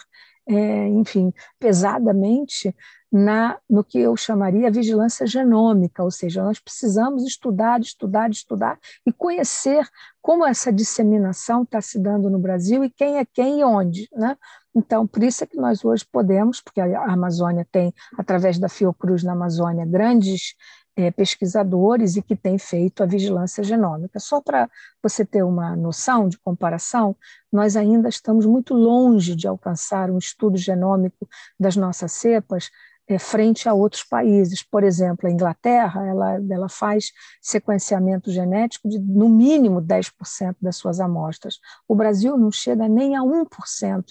é, 0.48 0.88
enfim, 0.89 1.34
pesadamente 1.58 2.76
na, 3.12 3.58
no 3.70 3.84
que 3.84 4.00
eu 4.00 4.15
chamaria 4.18 4.72
vigilância 4.72 5.26
genômica, 5.26 6.04
ou 6.04 6.12
seja, 6.12 6.44
nós 6.44 6.60
precisamos 6.60 7.24
estudar, 7.24 7.80
estudar, 7.80 8.30
estudar 8.30 8.80
e 9.06 9.13
conhecer 9.13 9.88
como 10.22 10.46
essa 10.46 10.72
disseminação 10.74 11.63
está 11.63 11.82
se 11.82 12.00
dando 12.00 12.30
no 12.30 12.39
Brasil 12.39 12.84
e 12.84 12.89
quem 12.89 13.18
é 13.18 13.26
quem 13.26 13.62
e 13.62 13.63
onde. 13.63 14.10
Né? 14.13 14.38
Então, 14.76 15.08
por 15.08 15.24
isso 15.24 15.44
é 15.44 15.48
que 15.48 15.58
nós 15.58 15.86
hoje 15.86 16.06
podemos, 16.12 16.62
porque 16.62 16.82
a 16.82 17.06
Amazônia 17.06 17.65
tem, 17.72 17.94
através 18.18 18.60
da 18.60 18.68
Fiocruz 18.68 19.24
na 19.24 19.34
Amazônia, 19.34 19.86
grandes 19.86 20.56
é, 20.96 21.12
pesquisadores 21.12 22.15
e 22.15 22.22
que 22.22 22.36
tem 22.36 22.58
feito 22.58 23.04
a 23.04 23.06
vigilância 23.06 23.63
genômica. 23.63 24.20
Só 24.20 24.41
para 24.41 24.70
você 25.04 25.26
ter 25.26 25.44
uma 25.44 25.76
noção 25.76 26.28
de 26.30 26.39
comparação, 26.39 27.15
nós 27.52 27.76
ainda 27.76 28.08
estamos 28.08 28.46
muito 28.46 28.74
longe 28.74 29.36
de 29.36 29.48
alcançar 29.48 30.10
um 30.10 30.18
estudo 30.18 30.58
genômico 30.58 31.28
das 31.60 31.76
nossas 31.76 32.13
cepas 32.13 32.70
é, 33.08 33.20
frente 33.20 33.70
a 33.70 33.74
outros 33.74 34.04
países. 34.04 34.63
Por 34.63 34.84
exemplo, 34.84 35.28
a 35.28 35.32
Inglaterra 35.32 36.06
ela, 36.06 36.39
ela 36.50 36.70
faz 36.70 37.12
sequenciamento 37.41 38.32
genético 38.32 38.89
de 38.89 39.00
no 39.00 39.30
mínimo 39.30 39.82
10% 39.82 40.56
das 40.62 40.78
suas 40.78 41.00
amostras. 41.00 41.60
O 41.88 41.96
Brasil 41.96 42.38
não 42.38 42.52
chega 42.52 42.88
nem 42.88 43.15
a 43.15 43.22
1% 43.22 44.04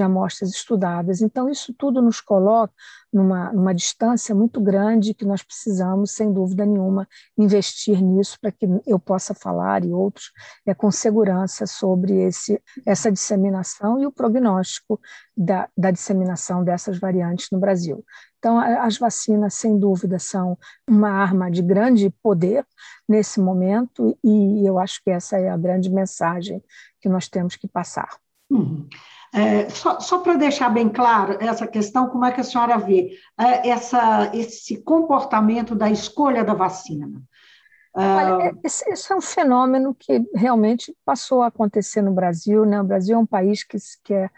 de 0.00 0.04
amostras 0.04 0.50
estudadas. 0.50 1.20
Então, 1.20 1.48
isso 1.50 1.74
tudo 1.74 2.00
nos 2.00 2.20
coloca 2.22 2.72
numa, 3.12 3.52
numa 3.52 3.74
distância 3.74 4.34
muito 4.34 4.60
grande 4.60 5.12
que 5.12 5.26
nós 5.26 5.42
precisamos, 5.42 6.12
sem 6.12 6.32
dúvida 6.32 6.64
nenhuma, 6.64 7.06
investir 7.36 8.02
nisso 8.02 8.38
para 8.40 8.50
que 8.50 8.66
eu 8.86 8.98
possa 8.98 9.34
falar 9.34 9.84
e 9.84 9.92
outros 9.92 10.32
é, 10.64 10.72
com 10.72 10.90
segurança 10.90 11.66
sobre 11.66 12.14
esse, 12.22 12.62
essa 12.86 13.12
disseminação 13.12 14.00
e 14.00 14.06
o 14.06 14.12
prognóstico 14.12 14.98
da, 15.36 15.68
da 15.76 15.90
disseminação 15.90 16.64
dessas 16.64 16.98
variantes 16.98 17.48
no 17.52 17.60
Brasil. 17.60 18.02
Então, 18.38 18.58
as 18.58 18.96
vacinas, 18.96 19.52
sem 19.52 19.78
dúvida, 19.78 20.18
são 20.18 20.56
uma 20.88 21.10
arma 21.10 21.50
de 21.50 21.60
grande 21.60 22.08
poder 22.22 22.66
nesse 23.06 23.38
momento, 23.38 24.16
e 24.24 24.66
eu 24.66 24.78
acho 24.78 25.02
que 25.04 25.10
essa 25.10 25.36
é 25.36 25.50
a 25.50 25.58
grande 25.58 25.90
mensagem 25.90 26.62
que 27.02 27.08
nós 27.08 27.28
temos 27.28 27.54
que 27.56 27.68
passar. 27.68 28.08
Uhum. 28.50 28.88
É, 29.32 29.68
só, 29.70 30.00
só 30.00 30.18
para 30.18 30.34
deixar 30.34 30.70
bem 30.70 30.88
claro 30.88 31.36
essa 31.40 31.66
questão, 31.66 32.08
como 32.08 32.24
é 32.24 32.32
que 32.32 32.40
a 32.40 32.44
senhora 32.44 32.76
vê 32.78 33.16
é, 33.38 33.68
essa, 33.68 34.30
esse 34.34 34.82
comportamento 34.82 35.74
da 35.74 35.88
escolha 35.88 36.44
da 36.44 36.52
vacina? 36.52 37.08
Olha, 37.92 38.44
é, 38.44 38.52
esse, 38.64 38.88
esse, 38.88 39.12
é 39.12 39.16
um 39.16 39.20
fenômeno 39.20 39.94
que 39.94 40.22
realmente 40.34 40.94
passou 41.04 41.42
a 41.42 41.48
acontecer 41.48 42.02
no 42.02 42.12
Brasil. 42.12 42.64
Né? 42.64 42.80
O 42.80 42.84
Brasil 42.84 43.16
é 43.16 43.18
um 43.18 43.26
país 43.26 43.64
que, 43.64 43.76
que 44.04 44.14
é, 44.14 44.30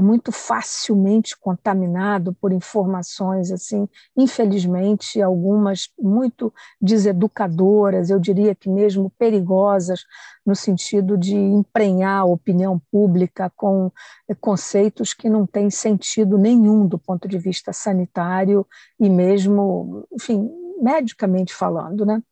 é 0.00 0.02
muito 0.02 0.32
facilmente 0.32 1.38
contaminado 1.38 2.32
por 2.32 2.52
informações, 2.52 3.52
assim, 3.52 3.86
infelizmente, 4.16 5.20
algumas 5.20 5.90
muito 5.98 6.52
deseducadoras, 6.80 8.08
eu 8.08 8.18
diria 8.18 8.54
que 8.54 8.68
mesmo 8.70 9.10
perigosas, 9.18 10.00
no 10.44 10.56
sentido 10.56 11.18
de 11.18 11.36
emprenhar 11.36 12.22
a 12.22 12.24
opinião 12.24 12.80
pública 12.90 13.52
com 13.54 13.92
eh, 14.26 14.34
conceitos 14.34 15.12
que 15.12 15.28
não 15.28 15.46
têm 15.46 15.68
sentido 15.68 16.38
nenhum 16.38 16.86
do 16.86 16.98
ponto 16.98 17.28
de 17.28 17.38
vista 17.38 17.70
sanitário 17.70 18.66
e 18.98 19.10
mesmo, 19.10 20.06
enfim, 20.12 20.50
medicamente 20.80 21.54
falando, 21.54 22.06
né? 22.06 22.22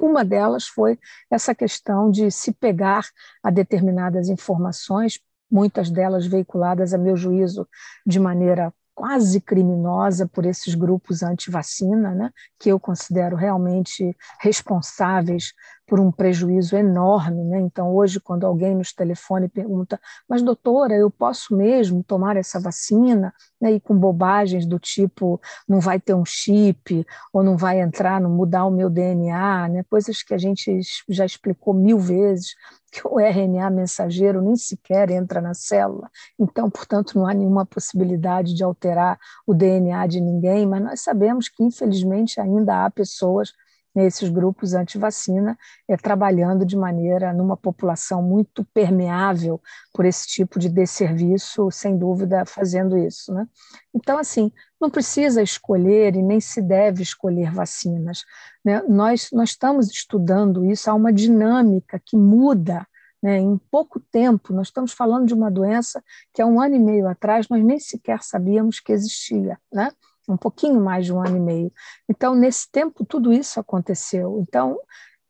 Uma 0.00 0.24
delas 0.24 0.66
foi 0.66 0.98
essa 1.30 1.54
questão 1.54 2.10
de 2.10 2.30
se 2.30 2.52
pegar 2.52 3.04
a 3.42 3.50
determinadas 3.50 4.28
informações, 4.28 5.20
muitas 5.50 5.90
delas 5.90 6.26
veiculadas, 6.26 6.92
a 6.92 6.98
meu 6.98 7.16
juízo, 7.16 7.66
de 8.06 8.20
maneira 8.20 8.72
quase 8.94 9.40
criminosa 9.40 10.26
por 10.26 10.44
esses 10.44 10.74
grupos 10.74 11.22
anti-vacina, 11.22 12.14
né, 12.14 12.30
que 12.58 12.68
eu 12.68 12.80
considero 12.80 13.36
realmente 13.36 14.16
responsáveis 14.40 15.52
por 15.88 15.98
um 15.98 16.12
prejuízo 16.12 16.76
enorme. 16.76 17.42
Né? 17.44 17.58
Então, 17.60 17.94
hoje, 17.94 18.20
quando 18.20 18.46
alguém 18.46 18.74
nos 18.74 18.92
telefone 18.92 19.48
pergunta, 19.48 19.98
mas 20.28 20.42
doutora, 20.42 20.94
eu 20.94 21.10
posso 21.10 21.56
mesmo 21.56 22.04
tomar 22.04 22.36
essa 22.36 22.60
vacina? 22.60 23.32
Né? 23.58 23.72
E 23.72 23.80
com 23.80 23.96
bobagens 23.96 24.66
do 24.66 24.78
tipo, 24.78 25.40
não 25.66 25.80
vai 25.80 25.98
ter 25.98 26.12
um 26.12 26.26
chip, 26.26 27.06
ou 27.32 27.42
não 27.42 27.56
vai 27.56 27.80
entrar, 27.80 28.20
não 28.20 28.30
mudar 28.30 28.66
o 28.66 28.70
meu 28.70 28.90
DNA, 28.90 29.68
né? 29.68 29.84
coisas 29.88 30.22
que 30.22 30.34
a 30.34 30.38
gente 30.38 30.78
já 31.08 31.24
explicou 31.24 31.72
mil 31.72 31.98
vezes, 31.98 32.54
que 32.92 33.06
o 33.06 33.18
RNA 33.18 33.70
mensageiro 33.70 34.40
nem 34.42 34.56
sequer 34.56 35.10
entra 35.10 35.40
na 35.40 35.52
célula, 35.52 36.10
então, 36.38 36.70
portanto, 36.70 37.18
não 37.18 37.26
há 37.26 37.34
nenhuma 37.34 37.66
possibilidade 37.66 38.54
de 38.54 38.64
alterar 38.64 39.18
o 39.46 39.52
DNA 39.52 40.06
de 40.06 40.20
ninguém, 40.20 40.66
mas 40.66 40.82
nós 40.82 41.00
sabemos 41.02 41.48
que, 41.48 41.62
infelizmente, 41.62 42.40
ainda 42.40 42.86
há 42.86 42.90
pessoas 42.90 43.52
nesses 43.98 44.28
grupos 44.28 44.74
anti-vacina, 44.74 45.58
é, 45.88 45.96
trabalhando 45.96 46.64
de 46.64 46.76
maneira 46.76 47.32
numa 47.32 47.56
população 47.56 48.22
muito 48.22 48.64
permeável 48.72 49.60
por 49.92 50.04
esse 50.04 50.26
tipo 50.28 50.58
de 50.58 50.68
desserviço, 50.68 51.70
sem 51.70 51.98
dúvida, 51.98 52.44
fazendo 52.46 52.96
isso. 52.96 53.34
Né? 53.34 53.46
Então, 53.92 54.16
assim, 54.16 54.52
não 54.80 54.88
precisa 54.88 55.42
escolher 55.42 56.14
e 56.14 56.22
nem 56.22 56.40
se 56.40 56.62
deve 56.62 57.02
escolher 57.02 57.52
vacinas. 57.52 58.24
Né? 58.64 58.82
Nós, 58.88 59.30
nós 59.32 59.50
estamos 59.50 59.90
estudando 59.90 60.64
isso, 60.64 60.88
há 60.88 60.94
uma 60.94 61.12
dinâmica 61.12 62.00
que 62.04 62.16
muda 62.16 62.86
né? 63.20 63.38
Em 63.38 63.58
pouco 63.68 63.98
tempo, 63.98 64.52
nós 64.52 64.68
estamos 64.68 64.92
falando 64.92 65.26
de 65.26 65.34
uma 65.34 65.50
doença 65.50 66.00
que 66.32 66.40
há 66.40 66.46
um 66.46 66.60
ano 66.60 66.76
e 66.76 66.78
meio 66.78 67.08
atrás 67.08 67.48
nós 67.48 67.64
nem 67.64 67.80
sequer 67.80 68.22
sabíamos 68.22 68.78
que 68.78 68.92
existia. 68.92 69.58
Né? 69.72 69.90
Um 70.28 70.36
pouquinho 70.36 70.80
mais 70.80 71.06
de 71.06 71.12
um 71.12 71.20
ano 71.20 71.36
e 71.36 71.40
meio. 71.40 71.72
Então, 72.08 72.34
nesse 72.34 72.70
tempo, 72.70 73.04
tudo 73.04 73.32
isso 73.32 73.58
aconteceu. 73.58 74.38
Então, 74.40 74.78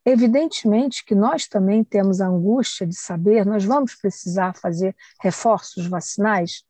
evidentemente 0.05 1.05
que 1.05 1.15
nós 1.15 1.47
também 1.47 1.83
temos 1.83 2.19
a 2.19 2.27
angústia 2.27 2.85
de 2.85 2.95
saber, 2.95 3.45
nós 3.45 3.63
vamos 3.63 3.95
precisar 3.95 4.55
fazer 4.55 4.95
reforços 5.21 5.87
vacinais? 5.87 6.63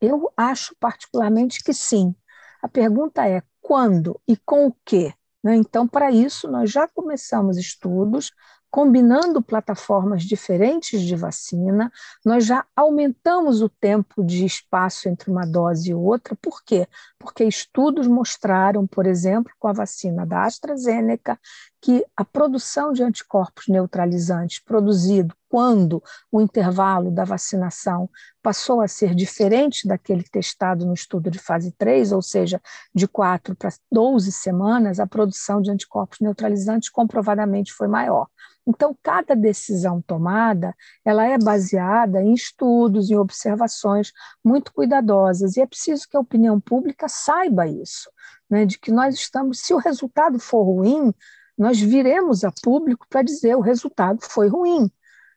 Eu 0.00 0.30
acho 0.36 0.74
particularmente 0.78 1.62
que 1.62 1.72
sim. 1.72 2.14
A 2.62 2.68
pergunta 2.68 3.26
é 3.28 3.42
quando 3.60 4.20
e 4.28 4.36
com 4.36 4.66
o 4.66 4.76
quê? 4.84 5.12
Né? 5.42 5.56
Então, 5.56 5.86
para 5.86 6.10
isso, 6.10 6.48
nós 6.48 6.70
já 6.70 6.88
começamos 6.88 7.58
estudos 7.58 8.30
combinando 8.74 9.40
plataformas 9.40 10.24
diferentes 10.24 11.00
de 11.00 11.14
vacina, 11.14 11.92
nós 12.24 12.44
já 12.44 12.66
aumentamos 12.74 13.62
o 13.62 13.68
tempo 13.68 14.24
de 14.24 14.44
espaço 14.44 15.08
entre 15.08 15.30
uma 15.30 15.46
dose 15.46 15.90
e 15.90 15.94
outra. 15.94 16.34
Por 16.34 16.60
quê? 16.64 16.88
Porque 17.16 17.44
estudos 17.44 18.08
mostraram, 18.08 18.84
por 18.84 19.06
exemplo, 19.06 19.52
com 19.60 19.68
a 19.68 19.72
vacina 19.72 20.26
da 20.26 20.42
AstraZeneca, 20.42 21.38
que 21.84 22.02
a 22.16 22.24
produção 22.24 22.94
de 22.94 23.02
anticorpos 23.02 23.68
neutralizantes 23.68 24.58
produzido 24.58 25.36
quando 25.50 26.02
o 26.32 26.40
intervalo 26.40 27.10
da 27.10 27.24
vacinação 27.24 28.08
passou 28.42 28.80
a 28.80 28.88
ser 28.88 29.14
diferente 29.14 29.86
daquele 29.86 30.22
testado 30.22 30.86
no 30.86 30.94
estudo 30.94 31.30
de 31.30 31.38
fase 31.38 31.72
3, 31.72 32.10
ou 32.12 32.22
seja, 32.22 32.58
de 32.94 33.06
4 33.06 33.54
para 33.54 33.68
12 33.92 34.32
semanas, 34.32 34.98
a 34.98 35.06
produção 35.06 35.60
de 35.60 35.70
anticorpos 35.70 36.20
neutralizantes 36.20 36.88
comprovadamente 36.88 37.70
foi 37.70 37.86
maior. 37.86 38.28
Então, 38.66 38.96
cada 39.02 39.36
decisão 39.36 40.00
tomada, 40.00 40.74
ela 41.04 41.26
é 41.26 41.36
baseada 41.36 42.22
em 42.22 42.32
estudos, 42.32 43.10
em 43.10 43.16
observações 43.16 44.10
muito 44.42 44.72
cuidadosas, 44.72 45.58
e 45.58 45.60
é 45.60 45.66
preciso 45.66 46.08
que 46.08 46.16
a 46.16 46.20
opinião 46.20 46.58
pública 46.58 47.10
saiba 47.10 47.66
isso, 47.66 48.10
né, 48.48 48.64
de 48.64 48.78
que 48.78 48.90
nós 48.90 49.16
estamos, 49.16 49.60
se 49.60 49.74
o 49.74 49.78
resultado 49.78 50.38
for 50.38 50.62
ruim, 50.62 51.12
nós 51.56 51.80
viremos 51.80 52.44
a 52.44 52.52
público 52.62 53.06
para 53.08 53.22
dizer 53.22 53.56
o 53.56 53.60
resultado 53.60 54.20
foi 54.22 54.48
ruim. 54.48 54.90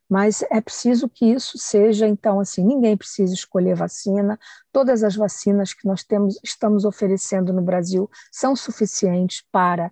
Mas 0.10 0.42
é 0.50 0.62
preciso 0.62 1.10
que 1.10 1.26
isso 1.26 1.58
seja, 1.58 2.08
então, 2.08 2.40
assim, 2.40 2.64
ninguém 2.64 2.96
precisa 2.96 3.34
escolher 3.34 3.76
vacina, 3.76 4.40
todas 4.72 5.04
as 5.04 5.16
vacinas 5.16 5.74
que 5.74 5.86
nós 5.86 6.02
temos, 6.04 6.40
estamos 6.44 6.86
oferecendo 6.86 7.52
no 7.52 7.62
Brasil 7.62 8.10
são 8.32 8.56
suficientes 8.56 9.44
para 9.52 9.92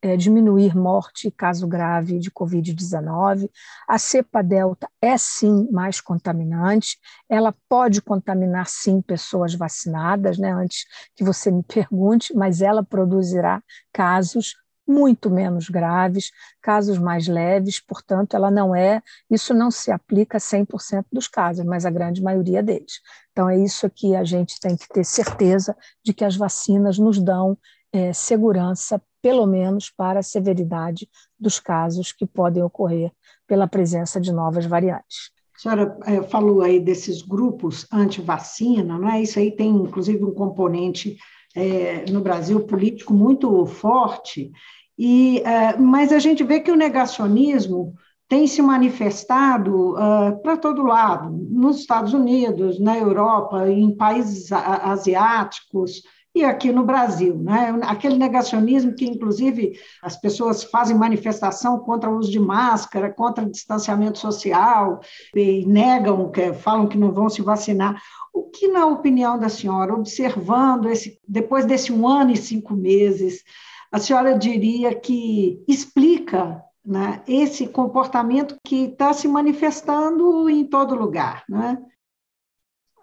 é, 0.00 0.16
diminuir 0.16 0.76
morte 0.76 1.26
e 1.26 1.32
caso 1.32 1.66
grave 1.66 2.20
de 2.20 2.30
Covid-19. 2.30 3.50
A 3.88 3.98
cepa 3.98 4.40
delta 4.40 4.88
é 5.02 5.18
sim 5.18 5.68
mais 5.72 6.00
contaminante, 6.00 6.96
ela 7.28 7.52
pode 7.68 8.00
contaminar 8.00 8.68
sim 8.68 9.00
pessoas 9.00 9.54
vacinadas, 9.54 10.38
né? 10.38 10.52
Antes 10.52 10.84
que 11.16 11.24
você 11.24 11.50
me 11.50 11.64
pergunte, 11.64 12.32
mas 12.36 12.62
ela 12.62 12.84
produzirá 12.84 13.60
casos 13.92 14.54
muito 14.86 15.30
menos 15.30 15.68
graves, 15.68 16.30
casos 16.62 16.98
mais 16.98 17.26
leves, 17.26 17.80
portanto, 17.80 18.34
ela 18.34 18.50
não 18.50 18.74
é, 18.74 19.02
isso 19.30 19.52
não 19.52 19.70
se 19.70 19.90
aplica 19.90 20.38
a 20.38 20.40
100% 20.40 21.06
dos 21.12 21.26
casos, 21.26 21.64
mas 21.64 21.84
a 21.84 21.90
grande 21.90 22.22
maioria 22.22 22.62
deles. 22.62 23.00
Então, 23.32 23.48
é 23.48 23.58
isso 23.58 23.90
que 23.90 24.14
a 24.14 24.24
gente 24.24 24.60
tem 24.60 24.76
que 24.76 24.88
ter 24.88 25.04
certeza 25.04 25.76
de 26.04 26.14
que 26.14 26.24
as 26.24 26.36
vacinas 26.36 26.98
nos 26.98 27.18
dão 27.18 27.58
é, 27.92 28.12
segurança 28.12 29.02
pelo 29.20 29.46
menos 29.46 29.90
para 29.90 30.20
a 30.20 30.22
severidade 30.22 31.08
dos 31.38 31.58
casos 31.58 32.12
que 32.12 32.24
podem 32.24 32.62
ocorrer 32.62 33.10
pela 33.46 33.66
presença 33.66 34.20
de 34.20 34.32
novas 34.32 34.66
variantes. 34.66 35.32
A 35.56 35.58
senhora 35.58 35.98
é, 36.04 36.22
falou 36.22 36.62
aí 36.62 36.78
desses 36.78 37.22
grupos 37.22 37.86
anti-vacina, 37.90 38.98
não 38.98 39.08
é? 39.08 39.22
Isso 39.22 39.38
aí 39.38 39.50
tem, 39.50 39.70
inclusive, 39.70 40.22
um 40.22 40.34
componente 40.34 41.16
é, 41.56 42.04
no 42.10 42.20
Brasil 42.20 42.60
político 42.66 43.14
muito 43.14 43.64
forte, 43.66 44.52
e, 44.98 45.40
é, 45.40 45.76
mas 45.76 46.12
a 46.12 46.18
gente 46.18 46.44
vê 46.44 46.60
que 46.60 46.70
o 46.70 46.76
negacionismo 46.76 47.94
tem 48.28 48.46
se 48.46 48.60
manifestado 48.60 49.92
uh, 49.92 50.42
para 50.42 50.56
todo 50.56 50.82
lado, 50.82 51.30
nos 51.30 51.78
Estados 51.78 52.12
Unidos, 52.12 52.80
na 52.80 52.98
Europa, 52.98 53.68
em 53.70 53.94
países 53.96 54.50
asiáticos, 54.50 56.02
e 56.34 56.44
aqui 56.44 56.70
no 56.70 56.84
Brasil. 56.84 57.38
Né? 57.38 57.78
Aquele 57.84 58.18
negacionismo 58.18 58.94
que, 58.94 59.06
inclusive, 59.06 59.78
as 60.02 60.16
pessoas 60.16 60.64
fazem 60.64 60.96
manifestação 60.96 61.78
contra 61.78 62.10
o 62.10 62.18
uso 62.18 62.30
de 62.30 62.38
máscara, 62.38 63.12
contra 63.12 63.44
o 63.44 63.50
distanciamento 63.50 64.18
social, 64.18 65.00
e 65.34 65.64
negam, 65.64 66.30
que, 66.30 66.52
falam 66.52 66.88
que 66.88 66.98
não 66.98 67.12
vão 67.12 67.28
se 67.28 67.40
vacinar. 67.40 68.02
O 68.36 68.50
que, 68.50 68.68
na 68.68 68.84
opinião 68.84 69.38
da 69.38 69.48
senhora, 69.48 69.94
observando 69.94 70.90
esse, 70.90 71.18
depois 71.26 71.64
desse 71.64 71.90
um 71.90 72.06
ano 72.06 72.32
e 72.32 72.36
cinco 72.36 72.74
meses, 72.74 73.42
a 73.90 73.98
senhora 73.98 74.38
diria 74.38 74.94
que 74.94 75.64
explica 75.66 76.62
né, 76.84 77.22
esse 77.26 77.66
comportamento 77.66 78.54
que 78.62 78.88
está 78.88 79.14
se 79.14 79.26
manifestando 79.26 80.50
em 80.50 80.66
todo 80.66 80.94
lugar? 80.94 81.44
Né? 81.48 81.82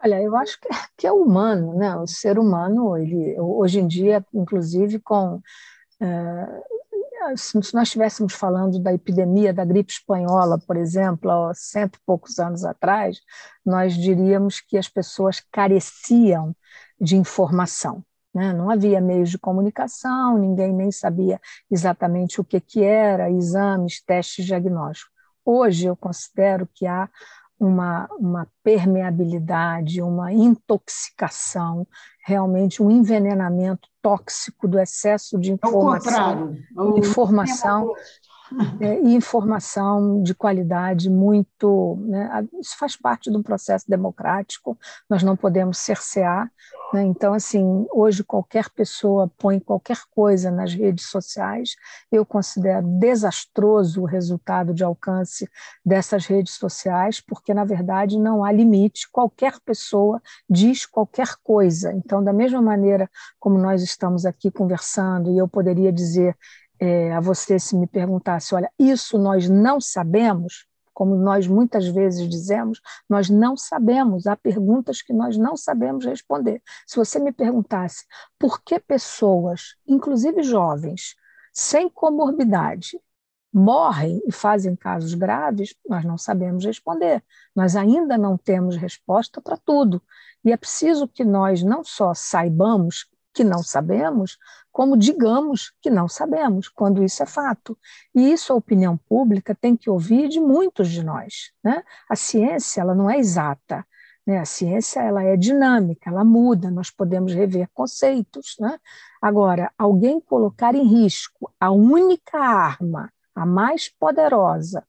Olha, 0.04 0.22
eu 0.22 0.38
acho 0.38 0.60
que, 0.62 0.69
que 0.96 1.08
é 1.08 1.12
humano, 1.12 1.74
né? 1.74 1.96
O 1.96 2.06
ser 2.06 2.38
humano, 2.38 2.96
ele 2.96 3.36
hoje 3.39 3.80
em 3.80 3.88
dia, 3.88 4.24
inclusive 4.32 5.00
com 5.00 5.41
é, 6.00 6.63
se 7.36 7.74
nós 7.74 7.88
estivéssemos 7.88 8.34
falando 8.34 8.80
da 8.80 8.94
epidemia 8.94 9.54
da 9.54 9.66
gripe 9.66 9.92
espanhola, 9.92 10.60
por 10.60 10.78
exemplo, 10.78 11.32
há 11.32 11.54
cento 11.54 11.96
e 11.96 12.02
poucos 12.06 12.40
anos 12.40 12.66
atrás, 12.66 13.20
nós 13.66 13.94
diríamos 13.94 14.60
que 14.60 14.78
as 14.78 14.90
pessoas 14.90 15.42
careciam 15.52 16.56
de 17.00 17.16
informação. 17.16 18.04
Né? 18.34 18.52
Não 18.52 18.70
havia 18.70 19.00
meios 19.00 19.30
de 19.30 19.38
comunicação, 19.38 20.38
ninguém 20.38 20.74
nem 20.74 20.92
sabia 20.92 21.40
exatamente 21.70 22.42
o 22.42 22.44
que, 22.44 22.60
que 22.60 22.84
era, 22.84 23.30
exames, 23.30 24.04
testes 24.04 24.46
diagnósticos. 24.46 25.12
Hoje, 25.46 25.88
eu 25.88 25.96
considero 25.96 26.68
que 26.74 26.88
há 26.88 27.10
uma, 27.63 28.08
uma 28.19 28.47
permeabilidade, 28.63 30.02
uma 30.02 30.32
intoxicação, 30.32 31.88
realmente 32.26 32.82
um 32.82 32.91
envenenamento 32.91 33.88
tóxico 34.02 34.67
do 34.67 34.80
excesso 34.80 35.39
de 35.39 35.54
informação. 35.54 36.56
Ao 36.76 36.97
informação 36.97 37.93
é, 38.80 38.99
e 39.02 39.15
informação 39.15 40.21
de 40.21 40.36
qualidade 40.36 41.10
muito. 41.10 41.97
Né, 42.02 42.47
isso 42.60 42.78
faz 42.78 42.95
parte 42.95 43.32
do 43.32 43.41
processo 43.41 43.86
democrático, 43.88 44.78
nós 45.10 45.23
não 45.23 45.36
podemos 45.36 45.78
cercear. 45.78 46.52
Né, 46.93 47.01
então, 47.06 47.34
assim, 47.34 47.88
hoje 47.91 48.23
qualquer 48.23 48.69
pessoa 48.69 49.27
põe 49.39 49.60
qualquer 49.60 49.97
coisa 50.12 50.51
nas 50.51 50.75
redes 50.75 51.08
sociais, 51.08 51.75
eu 52.12 52.23
considero 52.23 52.86
desastroso 52.99 54.03
o 54.03 54.06
resultado 54.06 54.75
de 54.75 54.84
alcance 54.84 55.49
dessas 55.84 56.27
redes 56.27 56.53
sociais, 56.53 57.19
porque, 57.19 57.51
na 57.51 57.65
verdade, 57.65 58.19
não 58.19 58.43
há 58.43 58.51
limite, 58.51 59.10
qualquer 59.12 59.60
pessoa 59.65 60.21
diz 60.47 60.86
qualquer 60.86 61.29
coisa. 61.43 61.91
Então, 61.93 62.23
da 62.23 62.32
mesma 62.32 62.62
maneira 62.62 63.10
como 63.39 63.58
nós 63.58 63.82
estamos 63.82 64.23
aqui 64.23 64.51
conversando, 64.51 65.32
e 65.32 65.38
eu 65.39 65.47
poderia 65.47 65.91
dizer 65.91 66.38
é, 66.79 67.12
a 67.13 67.19
você 67.19 67.58
se 67.58 67.75
me 67.75 67.88
perguntasse, 67.88 68.53
olha, 68.53 68.69
isso 68.77 69.17
nós 69.17 69.49
não 69.49 69.82
sabemos, 69.82 70.67
como 70.93 71.15
nós 71.15 71.47
muitas 71.47 71.88
vezes 71.88 72.29
dizemos, 72.29 72.79
nós 73.10 73.29
não 73.29 73.58
sabemos, 73.58 74.27
há 74.27 74.36
perguntas 74.36 75.01
que 75.01 75.13
nós 75.13 75.38
não 75.38 75.58
sabemos 75.58 76.06
responder. 76.06 76.62
Se 76.86 76.95
você 76.97 77.19
me 77.19 77.32
perguntasse 77.32 78.06
por 78.38 78.62
que 78.63 78.79
pessoas, 78.79 79.75
inclusive 79.88 80.43
jovens, 80.43 81.15
sem 81.51 81.89
comorbidade, 81.89 82.99
morrem 83.53 84.21
e 84.25 84.32
fazem 84.32 84.75
casos 84.75 85.13
graves, 85.13 85.75
nós 85.88 86.03
não 86.03 86.17
sabemos 86.17 86.65
responder. 86.65 87.23
Nós 87.56 87.75
ainda 87.75 88.17
não 88.17 88.36
temos 88.36 88.75
resposta 88.75 89.39
para 89.39 89.58
tudo. 89.58 90.01
E 90.43 90.51
é 90.51 90.58
preciso 90.58 91.08
que 91.08 91.23
nós 91.23 91.62
não 91.62 91.84
só 91.84 92.13
saibamos 92.13 93.08
que 93.34 93.43
não 93.43 93.63
sabemos, 93.63 94.38
como 94.72 94.98
digamos 94.98 95.74
que 95.82 95.89
não 95.89 96.08
sabemos, 96.08 96.67
quando 96.67 97.04
isso 97.04 97.24
é 97.24 97.26
fato. 97.26 97.78
E 98.13 98.32
isso 98.32 98.54
a 98.54 98.56
opinião 98.56 98.98
pública 98.98 99.56
tem 99.56 99.76
que 99.76 99.89
ouvir 99.89 100.30
de 100.30 100.39
muitos 100.39 100.89
de 100.89 101.04
nós. 101.04 101.52
Né? 101.63 101.84
A 102.10 102.15
ciência 102.15 102.82
ela 102.82 102.96
não 102.96 103.10
é 103.10 103.17
exata, 103.17 103.86
né? 104.26 104.39
a 104.39 104.46
ciência 104.46 105.02
ela 105.02 105.24
é 105.24 105.36
dinâmica, 105.36 106.10
ela 106.10 106.24
muda, 106.24 106.72
nós 106.72 106.89
podemos 106.89 107.34
rever 107.34 107.67
conceitos. 107.74 108.56
Né? 108.60 108.80
Agora, 109.22 109.72
alguém 109.78 110.19
colocar 110.19 110.76
em 110.76 110.84
risco 110.84 111.52
a 111.60 111.72
única 111.72 112.38
arma, 112.39 113.12
a 113.36 113.46
mais 113.46 113.89
poderosa, 113.89 114.84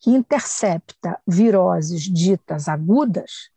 que 0.00 0.10
intercepta 0.10 1.20
viroses 1.26 2.02
ditas 2.02 2.68
agudas, 2.68 3.50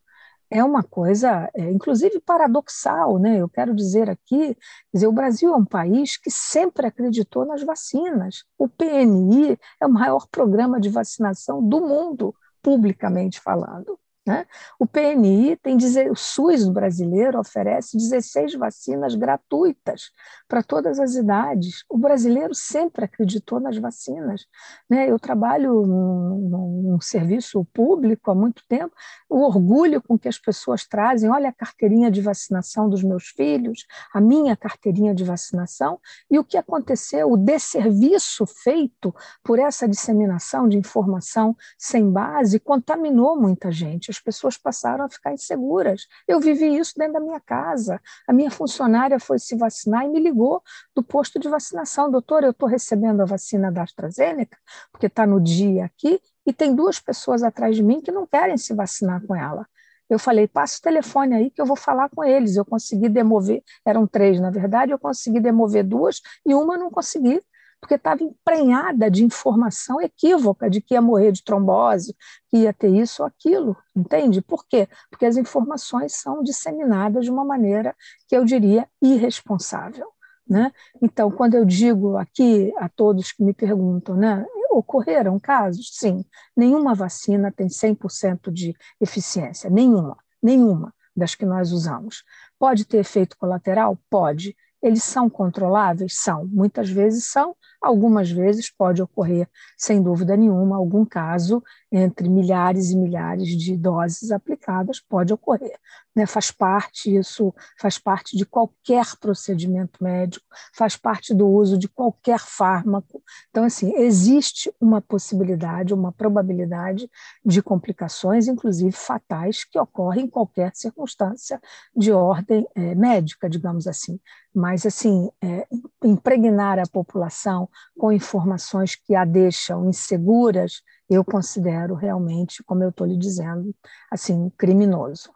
é 0.52 0.64
uma 0.64 0.84
coisa, 0.84 1.50
é, 1.56 1.72
inclusive, 1.72 2.20
paradoxal. 2.20 3.18
Né? 3.18 3.38
Eu 3.38 3.50
quero 3.50 3.74
dizer 3.74 4.10
aqui, 4.10 4.56
dizer, 4.94 5.08
o 5.08 5.12
Brasil 5.14 5.54
é 5.54 5.56
um 5.56 5.66
país 5.66 6.18
que 6.18 6.30
sempre 6.30 6.86
acreditou 6.86 7.46
nas 7.46 7.64
vacinas. 7.64 8.44
O 8.58 8.68
PNI 8.68 9.58
é 9.80 9.88
o 9.88 9.90
maior 9.92 10.28
programa 10.30 10.80
de 10.80 10.90
vacinação 10.90 11.66
do 11.66 11.80
mundo, 11.80 12.36
publicamente 12.62 13.40
falando. 13.40 13.98
Né? 14.26 14.46
O 14.78 14.86
PNI 14.86 15.58
tem 15.58 15.76
o 16.12 16.16
SUS 16.16 16.70
brasileiro 16.70 17.40
oferece 17.40 17.98
16 17.98 18.54
vacinas 18.54 19.16
gratuitas 19.16 20.12
para 20.48 20.62
todas 20.62 21.00
as 21.00 21.16
idades. 21.16 21.84
O 21.90 21.98
brasileiro 21.98 22.54
sempre 22.54 23.06
acreditou 23.06 23.60
nas 23.60 23.78
vacinas. 23.78 24.46
Né? 24.88 25.10
Eu 25.10 25.18
trabalho 25.18 25.88
num, 25.88 26.84
num 26.84 27.02
serviço 27.02 27.66
público 27.74 28.30
há 28.30 28.36
muito 28.36 28.64
tempo, 28.68 28.94
o 29.28 29.40
orgulho 29.40 30.00
com 30.00 30.20
que 30.20 30.28
as 30.28 30.38
pessoas 30.38 30.86
trazem, 30.86 31.32
olha 31.32 31.50
a 31.50 31.54
carteirinha 31.54 32.12
de 32.12 32.22
vacinação 32.22 32.88
dos 32.88 33.02
meus 33.02 33.30
filhos, 33.30 33.88
a 34.14 34.22
minha 34.22 34.56
carteirinha 34.56 35.16
de 35.16 35.24
vacinação, 35.24 36.00
e 36.30 36.38
o 36.38 36.44
que 36.44 36.58
aconteceu, 36.58 37.32
o 37.32 37.38
desserviço 37.38 38.46
feito 38.46 39.16
por 39.44 39.58
essa 39.58 39.88
disseminação 39.88 40.70
de 40.70 40.78
informação 40.78 41.56
sem 41.76 42.12
base 42.12 42.60
contaminou 42.60 43.36
muita 43.36 43.72
gente 43.72 44.11
as 44.12 44.20
pessoas 44.20 44.58
passaram 44.58 45.06
a 45.06 45.10
ficar 45.10 45.34
inseguras. 45.34 46.06
Eu 46.28 46.40
vivi 46.40 46.78
isso 46.78 46.94
dentro 46.98 47.14
da 47.14 47.20
minha 47.20 47.40
casa. 47.40 48.00
A 48.28 48.34
minha 48.34 48.52
funcionária 48.52 49.20
foi 49.20 49.40
se 49.40 49.56
vacinar 49.56 50.06
e 50.06 50.10
me 50.10 50.20
ligou 50.20 50.62
do 50.96 51.02
posto 51.02 51.40
de 51.40 51.50
vacinação. 51.50 52.12
Doutor, 52.12 52.44
eu 52.44 52.52
estou 52.52 52.68
recebendo 52.68 53.22
a 53.22 53.26
vacina 53.26 53.72
da 53.72 53.84
AstraZeneca, 53.84 54.58
porque 54.92 55.08
está 55.08 55.26
no 55.26 55.42
dia 55.42 55.86
aqui, 55.86 56.22
e 56.46 56.54
tem 56.54 56.76
duas 56.76 57.00
pessoas 57.00 57.44
atrás 57.44 57.76
de 57.76 57.84
mim 57.84 58.02
que 58.02 58.12
não 58.12 58.26
querem 58.26 58.58
se 58.58 58.74
vacinar 58.74 59.26
com 59.26 59.36
ela. 59.36 59.68
Eu 60.10 60.20
falei, 60.20 60.46
passa 60.46 60.78
o 60.78 60.82
telefone 60.82 61.36
aí 61.36 61.50
que 61.50 61.62
eu 61.62 61.66
vou 61.66 61.78
falar 61.78 62.10
com 62.10 62.22
eles. 62.22 62.58
Eu 62.58 62.66
consegui 62.66 63.08
demover, 63.08 63.64
eram 63.86 64.06
três, 64.06 64.42
na 64.42 64.50
verdade, 64.50 64.92
eu 64.92 65.00
consegui 65.00 65.40
demover 65.40 65.86
duas 65.86 66.20
e 66.46 66.54
uma 66.54 66.78
não 66.78 66.92
consegui 66.92 67.42
porque 67.82 67.96
estava 67.96 68.24
emprenhada 68.24 69.10
de 69.10 69.26
informação 69.26 70.00
equívoca 70.00 70.70
de 70.70 70.80
que 70.80 70.94
ia 70.94 71.02
morrer 71.02 71.32
de 71.32 71.44
trombose, 71.44 72.16
que 72.48 72.58
ia 72.58 72.72
ter 72.72 72.90
isso 72.90 73.24
ou 73.24 73.28
aquilo, 73.28 73.76
entende? 73.96 74.42
Por 74.42 74.66
quê? 74.68 74.88
Porque 75.10 75.26
as 75.26 75.36
informações 75.36 76.14
são 76.14 76.44
disseminadas 76.44 77.26
de 77.26 77.32
uma 77.32 77.44
maneira 77.44 77.96
que 78.28 78.38
eu 78.38 78.46
diria 78.46 78.88
irresponsável. 79.02 80.08
Né? 80.48 80.72
Então, 81.02 81.32
quando 81.32 81.56
eu 81.56 81.66
digo 81.66 82.18
aqui 82.18 82.74
a 82.78 82.88
todos 82.90 83.32
que 83.32 83.44
me 83.44 83.54
perguntam, 83.54 84.16
né, 84.16 84.46
ocorreram 84.70 85.40
casos? 85.40 85.92
Sim, 85.94 86.26
nenhuma 86.56 86.94
vacina 86.94 87.52
tem 87.52 87.68
100% 87.68 88.52
de 88.52 88.76
eficiência, 89.00 89.70
nenhuma, 89.70 90.18
nenhuma 90.42 90.94
das 91.16 91.36
que 91.36 91.46
nós 91.46 91.72
usamos. 91.72 92.24
Pode 92.60 92.86
ter 92.86 92.98
efeito 92.98 93.38
colateral? 93.38 93.98
Pode. 94.10 94.56
Eles 94.82 95.04
são 95.04 95.30
controláveis? 95.30 96.16
São. 96.18 96.46
Muitas 96.48 96.90
vezes 96.90 97.26
são, 97.26 97.56
Algumas 97.82 98.30
vezes 98.30 98.70
pode 98.70 99.02
ocorrer, 99.02 99.50
sem 99.76 100.04
dúvida 100.04 100.38
nenhuma, 100.38 100.78
algum 100.78 101.04
caso 101.04 101.64
entre 101.92 102.30
milhares 102.30 102.92
e 102.92 102.96
milhares 102.96 103.48
de 103.58 103.76
doses 103.76 104.30
aplicadas, 104.32 105.00
pode 105.02 105.34
ocorrer. 105.34 105.80
Né? 106.16 106.26
Faz 106.26 106.52
parte, 106.52 107.16
isso 107.16 107.54
faz 107.80 107.98
parte 107.98 108.36
de 108.36 108.46
qualquer 108.46 109.06
procedimento 109.20 110.04
médico, 110.04 110.46
faz 110.74 110.98
parte 110.98 111.34
do 111.34 111.48
uso 111.48 111.78
de 111.78 111.88
qualquer 111.88 112.40
fármaco. 112.40 113.24
Então, 113.50 113.64
assim, 113.64 113.94
existe 113.96 114.74
uma 114.80 115.02
possibilidade, 115.02 115.94
uma 115.94 116.12
probabilidade 116.12 117.10
de 117.46 117.62
complicações, 117.62 118.48
inclusive 118.48 118.92
fatais, 118.92 119.64
que 119.64 119.80
ocorrem 119.80 120.26
em 120.26 120.30
qualquer 120.30 120.72
circunstância 120.76 121.62
de 121.96 122.12
ordem 122.12 122.68
é, 122.76 122.94
médica, 122.94 123.50
digamos 123.50 123.88
assim. 123.88 124.20
Mas, 124.54 124.86
assim, 124.86 125.30
é, 125.42 125.66
impregnar 126.04 126.78
a 126.78 126.88
população 126.92 127.70
com 127.98 128.12
informações 128.12 128.96
que 128.96 129.16
a 129.16 129.24
deixam 129.24 129.88
inseguras, 129.88 130.82
eu 131.10 131.24
considero 131.24 131.96
realmente, 131.96 132.64
como 132.64 132.84
eu 132.84 132.90
estou 132.90 133.08
lhe 133.08 133.18
dizendo, 133.18 133.74
assim, 134.10 134.50
criminoso. 134.58 135.32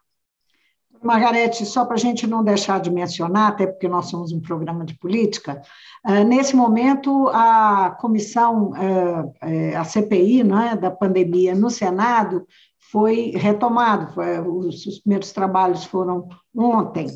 Margarete, 1.04 1.66
só 1.66 1.86
para 1.86 1.96
a 1.96 2.00
gente 2.00 2.28
não 2.28 2.44
deixar 2.44 2.80
de 2.80 2.92
mencionar, 2.92 3.50
até 3.52 3.68
porque 3.68 3.88
nós 3.88 4.08
somos 4.08 4.32
um 4.32 4.40
programa 4.40 4.86
de 4.86 4.98
política, 4.98 5.62
eh, 6.06 6.24
nesse 6.24 6.56
momento 6.56 7.30
a 7.30 7.96
comissão, 8.00 8.74
eh, 8.76 9.72
eh, 9.72 9.76
a 9.76 9.84
CPI 9.84 10.44
né, 10.44 10.76
da 10.76 10.92
pandemia 10.92 11.56
no 11.56 11.70
Senado 11.70 12.46
foi 12.92 13.32
retomado, 13.36 14.14
os 14.48 15.00
primeiros 15.00 15.32
trabalhos 15.32 15.84
foram 15.86 16.30
ontem. 16.56 17.08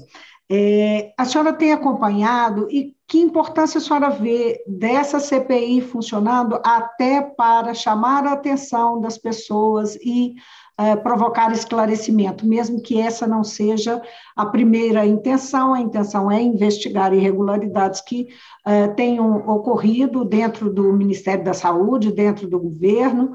A 1.16 1.26
senhora 1.26 1.54
tem 1.54 1.72
acompanhado 1.72 2.68
e 2.72 2.96
que 3.08 3.20
importância 3.20 3.78
a 3.78 3.82
senhora 3.82 4.10
vê 4.10 4.64
dessa 4.68 5.20
CPI 5.20 5.80
funcionando 5.82 6.60
até 6.64 7.22
para 7.22 7.74
chamar 7.76 8.26
a 8.26 8.34
atenção 8.34 9.00
das 9.00 9.18
pessoas 9.18 9.96
e 9.96 10.36
é, 10.80 10.96
provocar 10.96 11.52
esclarecimento, 11.52 12.48
mesmo 12.48 12.82
que 12.82 13.02
essa 13.02 13.28
não 13.28 13.44
seja 13.44 14.02
a 14.34 14.46
primeira 14.46 15.06
intenção, 15.06 15.74
a 15.74 15.82
intenção 15.82 16.32
é 16.32 16.42
investigar 16.42 17.14
irregularidades 17.14 18.00
que 18.00 18.30
é, 18.66 18.88
tenham 18.88 19.46
ocorrido 19.46 20.24
dentro 20.24 20.74
do 20.74 20.94
Ministério 20.94 21.44
da 21.44 21.54
Saúde, 21.54 22.14
dentro 22.14 22.48
do 22.48 22.58
governo. 22.58 23.34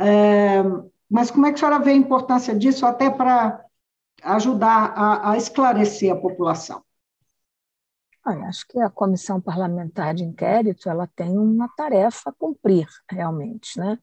É, 0.00 0.62
mas 1.10 1.30
como 1.30 1.44
é 1.44 1.50
que 1.50 1.56
a 1.56 1.58
senhora 1.58 1.84
vê 1.84 1.90
a 1.90 1.94
importância 1.94 2.54
disso 2.54 2.86
até 2.86 3.10
para 3.10 3.62
ajudar 4.22 4.94
a, 4.96 5.32
a 5.32 5.36
esclarecer 5.36 6.10
a 6.10 6.16
população? 6.16 6.82
Acho 8.24 8.66
que 8.68 8.80
a 8.80 8.88
comissão 8.88 9.38
parlamentar 9.38 10.14
de 10.14 10.24
inquérito 10.24 10.88
ela 10.88 11.06
tem 11.14 11.36
uma 11.36 11.68
tarefa 11.76 12.30
a 12.30 12.32
cumprir 12.32 12.88
realmente, 13.08 13.78
né? 13.78 13.98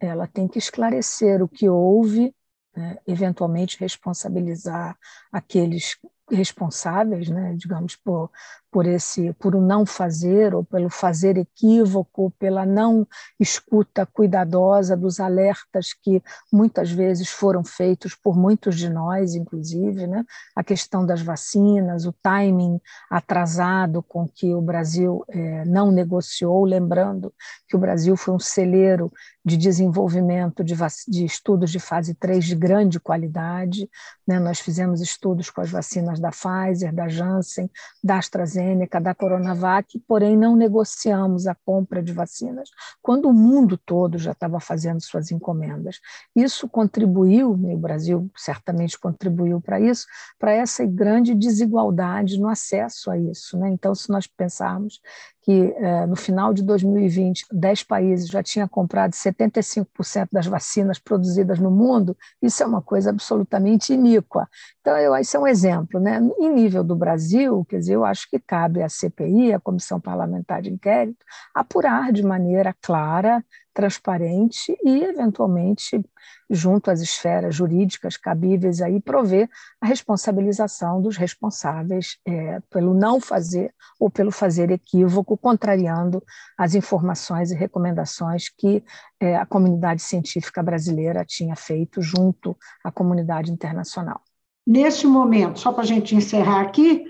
Ela 0.00 0.26
tem 0.26 0.48
que 0.48 0.58
esclarecer 0.58 1.42
o 1.42 1.48
que 1.48 1.68
houve, 1.68 2.34
né? 2.76 2.98
eventualmente 3.06 3.78
responsabilizar 3.78 4.96
aqueles 5.32 5.96
responsáveis, 6.30 7.28
né, 7.28 7.54
digamos, 7.56 7.96
por, 7.96 8.30
por 8.74 8.88
esse 8.88 9.32
por 9.34 9.54
o 9.54 9.60
não 9.60 9.86
fazer 9.86 10.52
ou 10.52 10.64
pelo 10.64 10.90
fazer 10.90 11.38
equívoco, 11.38 12.32
pela 12.40 12.66
não 12.66 13.06
escuta 13.38 14.04
cuidadosa 14.04 14.96
dos 14.96 15.20
alertas 15.20 15.92
que 15.92 16.20
muitas 16.52 16.90
vezes 16.90 17.28
foram 17.28 17.62
feitos 17.62 18.16
por 18.16 18.36
muitos 18.36 18.76
de 18.76 18.90
nós, 18.90 19.36
inclusive, 19.36 20.08
né? 20.08 20.24
A 20.56 20.64
questão 20.64 21.06
das 21.06 21.22
vacinas, 21.22 22.04
o 22.04 22.12
timing 22.20 22.80
atrasado 23.08 24.02
com 24.02 24.26
que 24.26 24.52
o 24.52 24.60
Brasil 24.60 25.24
é, 25.28 25.64
não 25.66 25.92
negociou, 25.92 26.64
lembrando 26.64 27.32
que 27.68 27.76
o 27.76 27.78
Brasil 27.78 28.16
foi 28.16 28.34
um 28.34 28.40
celeiro 28.40 29.12
de 29.44 29.56
desenvolvimento 29.56 30.64
de, 30.64 30.74
de, 31.06 31.24
estudos 31.24 31.70
de 31.70 31.78
fase 31.78 32.14
3 32.14 32.44
de 32.44 32.56
grande 32.56 32.98
qualidade. 32.98 33.88
Né? 34.26 34.40
Nós 34.40 34.58
fizemos 34.58 35.00
estudos 35.00 35.50
com 35.50 35.60
as 35.60 35.70
vacinas 35.70 36.18
da 36.18 36.30
Pfizer, 36.30 36.92
da 36.92 37.06
Janssen, 37.06 37.70
da 38.02 38.16
AstraZeneca, 38.16 38.63
da 39.02 39.14
Coronavac, 39.14 39.98
porém 40.06 40.36
não 40.36 40.56
negociamos 40.56 41.46
a 41.46 41.54
compra 41.54 42.02
de 42.02 42.12
vacinas 42.12 42.70
quando 43.02 43.28
o 43.28 43.32
mundo 43.32 43.76
todo 43.76 44.18
já 44.18 44.32
estava 44.32 44.60
fazendo 44.60 45.00
suas 45.00 45.30
encomendas. 45.30 46.00
Isso 46.34 46.68
contribuiu, 46.68 47.58
e 47.68 47.74
o 47.74 47.78
Brasil 47.78 48.30
certamente 48.36 48.98
contribuiu 48.98 49.60
para 49.60 49.80
isso, 49.80 50.06
para 50.38 50.52
essa 50.52 50.84
grande 50.86 51.34
desigualdade 51.34 52.38
no 52.38 52.48
acesso 52.48 53.10
a 53.10 53.18
isso. 53.18 53.58
Né? 53.58 53.70
Então, 53.70 53.94
se 53.94 54.10
nós 54.10 54.26
pensarmos 54.26 55.00
que 55.44 55.74
eh, 55.76 56.06
no 56.06 56.16
final 56.16 56.54
de 56.54 56.62
2020, 56.62 57.44
10 57.52 57.82
países 57.82 58.28
já 58.28 58.42
tinham 58.42 58.66
comprado 58.66 59.12
75% 59.12 60.28
das 60.32 60.46
vacinas 60.46 60.98
produzidas 60.98 61.58
no 61.58 61.70
mundo, 61.70 62.16
isso 62.40 62.62
é 62.62 62.66
uma 62.66 62.80
coisa 62.80 63.10
absolutamente 63.10 63.92
iníqua. 63.92 64.48
Então, 64.80 64.96
eu, 64.96 65.14
esse 65.16 65.36
é 65.36 65.40
um 65.40 65.46
exemplo. 65.46 66.00
Né? 66.00 66.18
Em 66.38 66.50
nível 66.50 66.82
do 66.82 66.96
Brasil, 66.96 67.62
quer 67.68 67.78
dizer, 67.78 67.94
eu 67.94 68.06
acho 68.06 68.28
que 68.30 68.38
cabe 68.38 68.82
à 68.82 68.88
CPI, 68.88 69.52
a 69.52 69.60
Comissão 69.60 70.00
Parlamentar 70.00 70.62
de 70.62 70.70
Inquérito, 70.70 71.22
apurar 71.54 72.10
de 72.10 72.22
maneira 72.22 72.74
clara 72.80 73.44
transparente 73.74 74.78
e, 74.84 75.02
eventualmente, 75.02 76.00
junto 76.48 76.90
às 76.90 77.00
esferas 77.00 77.54
jurídicas 77.56 78.16
cabíveis, 78.16 78.80
aí 78.80 79.00
prover 79.00 79.50
a 79.80 79.86
responsabilização 79.86 81.02
dos 81.02 81.16
responsáveis 81.16 82.16
é, 82.24 82.60
pelo 82.70 82.94
não 82.94 83.20
fazer 83.20 83.74
ou 83.98 84.08
pelo 84.08 84.30
fazer 84.30 84.70
equívoco, 84.70 85.36
contrariando 85.36 86.22
as 86.56 86.74
informações 86.74 87.50
e 87.50 87.54
recomendações 87.56 88.48
que 88.48 88.82
é, 89.20 89.36
a 89.36 89.44
comunidade 89.44 90.00
científica 90.00 90.62
brasileira 90.62 91.24
tinha 91.26 91.56
feito 91.56 92.00
junto 92.00 92.56
à 92.82 92.92
comunidade 92.92 93.50
internacional. 93.50 94.22
Neste 94.66 95.06
momento, 95.06 95.58
só 95.58 95.72
para 95.72 95.82
a 95.82 95.86
gente 95.86 96.14
encerrar 96.14 96.62
aqui, 96.62 97.04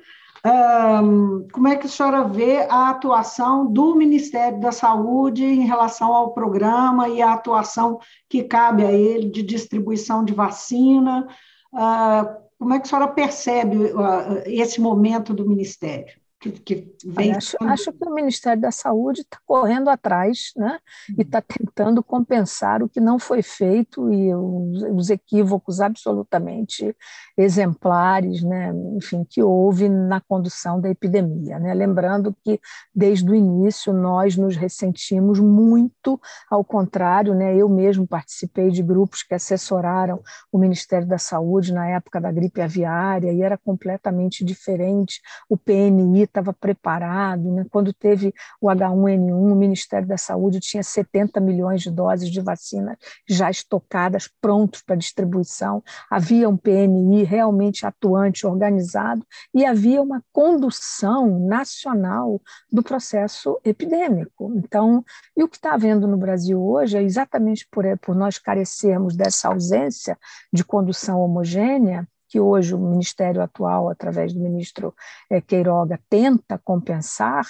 um, 0.47 1.49
como 1.51 1.69
é 1.69 1.77
que 1.77 1.87
a 1.87 1.89
senhora 1.89 2.29
vê 2.29 2.67
a 2.69 2.91
atuação 2.91 3.67
do 3.67 3.95
Ministério 3.95 4.61
da 4.61 4.73
Saúde 4.73 5.43
em 5.43 5.67
relação 5.67 6.13
ao 6.13 6.35
programa 6.35 7.09
e 7.09 7.23
a 7.23 7.33
atuação 7.33 7.99
que 8.29 8.43
cabe 8.43 8.85
a 8.85 8.93
ele 8.93 9.31
de 9.31 9.43
distribuição 9.43 10.23
de 10.23 10.35
vacina? 10.35 11.27
Uh, 11.73 12.45
como 12.59 12.75
é 12.75 12.79
que 12.79 12.87
a 12.87 12.89
senhora 12.89 13.09
percebe 13.09 13.77
uh, 13.77 14.43
esse 14.45 14.81
momento 14.81 15.33
do 15.33 15.49
Ministério? 15.49 16.24
Que, 16.51 16.61
que 16.61 16.97
vem. 17.05 17.33
Acho, 17.33 17.57
acho, 17.61 17.93
que 17.93 18.05
o 18.05 18.15
Ministério 18.15 18.61
da 18.61 18.71
Saúde 18.71 19.23
está 19.23 19.39
correndo 19.47 19.89
atrás 19.89 20.53
né? 20.57 20.79
e 21.17 21.23
está 21.23 21.39
uhum. 21.39 21.45
tentando 21.59 22.03
compensar 22.03 22.83
o 22.83 22.89
que 22.89 23.01
não 23.01 23.19
foi 23.19 23.43
feito 23.43 24.13
e 24.13 24.35
os, 24.35 24.83
os, 24.83 25.11
equívocos 25.11 25.81
absolutamente 25.81 26.95
exemplares, 27.37 28.43
né? 28.43 28.73
enfim, 28.97 29.25
que 29.29 29.43
houve 29.43 29.89
na 29.89 30.21
condução 30.21 30.81
da 30.81 30.91
epidemia. 30.91 31.59
Né? 31.59 31.73
Lembrando 31.73 32.35
que, 32.45 32.61
desde 32.95 33.31
o 33.31 33.35
início, 33.35 33.93
nós 33.93 34.37
nos 34.37 34.57
ressentimos 34.57 35.41
muito, 35.41 36.21
ao 36.51 36.65
contrário, 36.65 37.35
né? 37.35 37.57
eu 37.57 37.69
mesmo 37.69 38.07
participei 38.07 38.71
de 38.71 38.83
grupos 38.83 39.23
que 39.23 39.35
assessoraram 39.35 40.23
o 40.53 40.59
Ministério 40.59 41.07
da 41.07 41.19
Saúde 41.19 41.73
na 41.73 41.89
época 41.89 42.21
da 42.21 42.31
gripe 42.31 42.61
aviária 42.61 43.33
e 43.33 43.43
era 43.43 43.57
completamente 43.57 44.45
diferente. 44.45 45.21
O 45.49 45.57
PNI 45.57 46.27
estava 46.35 46.53
preparado. 46.53 47.51
Né? 47.53 47.65
Quando 47.71 47.93
teve 47.93 48.35
o 48.61 48.69
H1N1, 48.69 49.53
o 49.53 49.55
Ministério 49.55 50.07
da 50.07 50.19
Saúde 50.19 50.59
tinha 50.61 50.83
70 50.83 51.41
milhões 51.41 51.83
de 51.83 51.91
doses 51.91 52.29
de 52.31 52.41
vacina 52.41 52.99
já 53.29 53.51
estocadas, 53.51 54.29
prontos 54.41 54.83
para 54.83 54.97
distribuição. 54.97 55.83
Havia 56.11 56.49
um 56.49 56.57
PNI 56.57 57.23
realmente 57.23 57.87
atuante, 57.87 58.47
organizado, 58.47 59.25
e 59.55 59.65
havia 59.65 60.03
uma 60.03 60.23
condução 60.33 61.39
nacional 61.47 62.41
do 62.71 62.83
processo 62.83 63.61
epidêmico. 63.65 64.53
Então, 64.57 65.05
e 65.37 65.43
o 65.43 65.49
que 65.49 65.57
está 65.57 65.75
havendo 65.75 66.07
no 66.07 66.17
Brasil 66.17 66.63
hoje 66.63 66.97
é 66.97 67.03
exatamente 67.03 67.67
por, 67.71 67.85
por 67.99 68.15
nós 68.15 68.39
carecermos 68.39 69.17
dessa 69.17 69.49
ausência 69.49 70.19
de 70.53 70.65
condução 70.65 71.21
homogênea, 71.21 72.09
que 72.35 72.41
hoje 72.41 72.75
o 72.75 72.79
Ministério 72.79 73.41
atual, 73.41 73.89
através 73.89 74.33
do 74.33 74.41
ministro 74.41 74.93
é, 75.31 75.41
Queiroga, 75.41 76.01
tenta 76.11 76.59
compensar, 76.59 77.47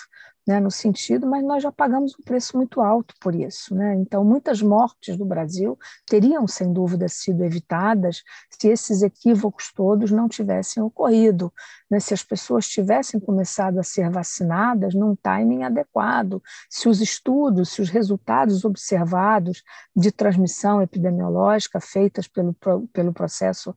né, 0.47 0.61
no 0.61 0.71
sentido, 0.71 1.27
mas 1.27 1.43
nós 1.43 1.63
já 1.63 1.73
pagamos 1.73 2.15
um 2.21 2.23
preço 2.23 2.55
muito 2.55 2.83
alto 2.83 3.15
por 3.19 3.35
isso. 3.35 3.75
Né? 3.75 3.95
Então, 3.95 4.23
muitas 4.23 4.61
mortes 4.61 5.17
do 5.17 5.25
Brasil 5.25 5.79
teriam, 6.05 6.47
sem 6.47 6.71
dúvida, 6.71 7.09
sido 7.09 7.43
evitadas 7.43 8.23
se 8.51 8.69
esses 8.69 9.01
equívocos 9.01 9.73
todos 9.73 10.11
não 10.11 10.29
tivessem 10.29 10.83
ocorrido, 10.83 11.51
né? 11.91 11.99
se 11.99 12.13
as 12.13 12.23
pessoas 12.23 12.69
tivessem 12.69 13.19
começado 13.19 13.79
a 13.79 13.83
ser 13.83 14.11
vacinadas 14.11 14.93
num 14.93 15.17
timing 15.17 15.63
adequado, 15.63 16.43
se 16.69 16.91
os 16.91 17.01
estudos, 17.01 17.71
se 17.71 17.81
os 17.81 17.89
resultados 17.89 18.67
observados 18.67 19.63
de 19.97 20.13
transmissão 20.13 20.83
epidemiológica 20.83 21.81
feitas 21.81 22.29
pelo, 22.29 22.55
pelo 22.93 23.15
processo 23.15 23.75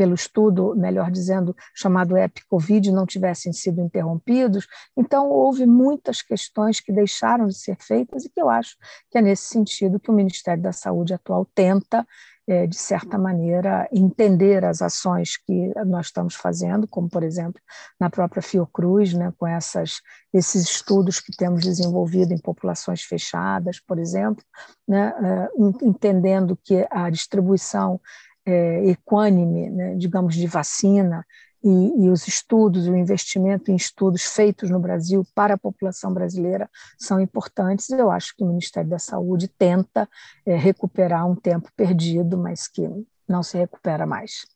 pelo 0.00 0.14
estudo, 0.14 0.74
melhor 0.74 1.10
dizendo, 1.10 1.54
chamado 1.74 2.16
EpiCovid, 2.16 2.90
não 2.90 3.04
tivessem 3.04 3.52
sido 3.52 3.82
interrompidos. 3.82 4.66
Então, 4.96 5.28
houve 5.28 5.66
muitas 5.66 6.22
questões 6.22 6.80
que 6.80 6.90
deixaram 6.90 7.46
de 7.46 7.54
ser 7.54 7.76
feitas 7.78 8.24
e 8.24 8.30
que 8.30 8.40
eu 8.40 8.48
acho 8.48 8.78
que 9.10 9.18
é 9.18 9.20
nesse 9.20 9.42
sentido 9.42 10.00
que 10.00 10.10
o 10.10 10.14
Ministério 10.14 10.62
da 10.62 10.72
Saúde 10.72 11.12
atual 11.12 11.46
tenta 11.54 12.06
é, 12.48 12.66
de 12.66 12.76
certa 12.76 13.16
maneira, 13.16 13.88
entender 13.92 14.64
as 14.64 14.82
ações 14.82 15.36
que 15.36 15.72
nós 15.86 16.06
estamos 16.06 16.34
fazendo, 16.34 16.88
como, 16.88 17.08
por 17.08 17.22
exemplo, 17.22 17.60
na 18.00 18.10
própria 18.10 18.42
Fiocruz, 18.42 19.12
né, 19.12 19.32
com 19.38 19.46
essas, 19.46 20.00
esses 20.32 20.64
estudos 20.64 21.20
que 21.20 21.30
temos 21.36 21.62
desenvolvido 21.62 22.32
em 22.32 22.40
populações 22.40 23.02
fechadas, 23.02 23.78
por 23.78 24.00
exemplo, 24.00 24.42
né, 24.88 25.12
é, 25.22 25.48
entendendo 25.84 26.58
que 26.64 26.84
a 26.90 27.08
distribuição 27.08 28.00
é, 28.46 28.86
equânime, 28.86 29.70
né, 29.70 29.94
digamos, 29.96 30.34
de 30.34 30.46
vacina, 30.46 31.24
e, 31.62 32.04
e, 32.04 32.10
os 32.10 32.26
estudos, 32.26 32.88
o 32.88 32.96
investimento 32.96 33.70
em 33.70 33.76
estudos 33.76 34.24
feitos 34.24 34.70
no 34.70 34.80
Brasil 34.80 35.26
para 35.34 35.54
a 35.54 35.58
população 35.58 36.12
brasileira 36.12 36.70
são 36.98 37.20
importantes. 37.20 37.90
Eu 37.90 38.10
acho 38.10 38.34
que 38.34 38.42
o 38.42 38.46
Ministério 38.46 38.88
da 38.88 38.98
Saúde 38.98 39.46
tenta 39.46 40.08
é, 40.46 40.56
recuperar 40.56 41.28
um 41.28 41.36
tempo 41.36 41.68
perdido, 41.76 42.38
mas 42.38 42.66
que 42.66 42.88
não 43.28 43.42
se 43.42 43.58
recupera 43.58 44.06
mais. 44.06 44.46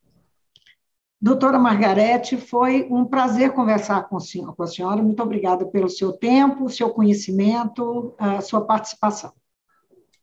Doutora 1.20 1.59
Margarete, 1.59 2.37
foi 2.37 2.87
um 2.91 3.05
prazer 3.05 3.53
conversar 3.53 4.09
com 4.09 4.16
a 4.16 4.20
senhora. 4.20 4.53
Com 4.53 4.62
a 4.62 4.66
senhora. 4.66 5.03
Muito 5.03 5.22
obrigada 5.22 5.66
pelo 5.66 5.89
seu 5.89 6.12
tempo, 6.12 6.70
seu 6.70 6.91
conhecimento, 6.91 8.14
a 8.18 8.41
sua 8.41 8.62
participação. 8.62 9.32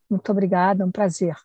Muito 0.09 0.31
obrigada, 0.31 0.83
é 0.83 0.85
um 0.85 0.91
prazer. 0.91 1.35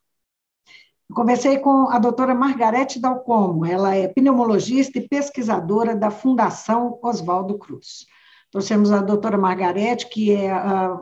Conversei 1.14 1.58
com 1.58 1.88
a 1.88 1.98
doutora 1.98 2.34
Margarete 2.34 2.98
Dalcomo, 2.98 3.64
ela 3.64 3.94
é 3.94 4.08
pneumologista 4.08 4.98
e 4.98 5.08
pesquisadora 5.08 5.94
da 5.94 6.10
Fundação 6.10 6.98
Oswaldo 7.00 7.56
Cruz. 7.58 8.06
Trouxemos 8.50 8.90
a 8.90 9.00
doutora 9.00 9.38
Margarete, 9.38 10.08
que 10.08 10.32
é 10.32 10.50
a, 10.50 10.98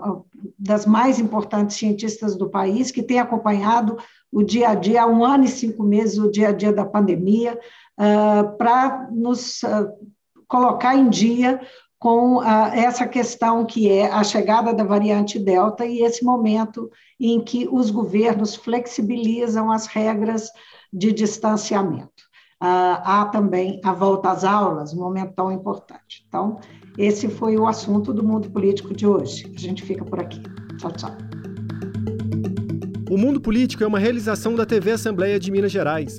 das 0.59 0.85
mais 0.85 1.19
importantes 1.19 1.77
cientistas 1.77 2.37
do 2.37 2.51
país, 2.51 2.91
que 2.91 3.03
tem 3.03 3.19
acompanhado 3.19 3.97
o 4.31 4.43
dia 4.43 4.71
a 4.71 4.75
dia, 4.75 5.03
há 5.03 5.07
um 5.07 5.25
ano 5.25 5.45
e 5.45 5.49
cinco 5.49 5.83
meses, 5.83 6.19
o 6.19 6.31
dia 6.31 6.49
a 6.49 6.53
dia 6.53 6.73
da 6.73 6.85
pandemia, 6.85 7.59
uh, 7.99 8.57
para 8.59 9.09
nos 9.11 9.63
uh, 9.63 9.89
colocar 10.49 10.97
em 10.97 11.09
dia 11.09 11.61
com 12.05 12.45
essa 12.45 13.09
questão 13.09 13.65
que 13.65 13.91
é 13.91 14.13
a 14.13 14.23
chegada 14.23 14.75
da 14.75 14.85
variante 14.85 15.39
Delta 15.39 15.87
e 15.87 16.03
esse 16.03 16.23
momento 16.23 16.91
em 17.19 17.41
que 17.41 17.67
os 17.73 17.91
governos 17.91 18.55
flexibilizam 18.55 19.73
as 19.73 19.87
regras 19.87 20.51
de 20.93 21.11
distanciamento. 21.13 22.25
Uh, 22.63 23.01
há 23.03 23.31
também 23.33 23.81
a 23.83 23.95
volta 23.95 24.31
às 24.31 24.45
aulas, 24.45 24.93
um 24.93 24.99
momento 24.99 25.33
tão 25.35 25.51
importante. 25.51 26.27
Então, 26.29 26.61
esse 26.99 27.27
foi 27.27 27.57
o 27.57 27.67
assunto 27.67 28.13
do 28.13 28.23
mundo 28.23 28.51
político 28.51 28.95
de 28.95 29.07
hoje. 29.07 29.51
A 29.57 29.59
gente 29.59 29.83
fica 29.83 30.05
por 30.05 30.21
aqui. 30.21 30.43
Tchau, 30.77 30.93
tchau. 30.93 31.11
O 33.11 33.17
Mundo 33.17 33.41
Político 33.41 33.83
é 33.83 33.87
uma 33.87 33.99
realização 33.99 34.55
da 34.55 34.67
TV 34.67 34.91
Assembleia 34.91 35.41
de 35.41 35.51
Minas 35.51 35.73
Gerais. 35.73 36.19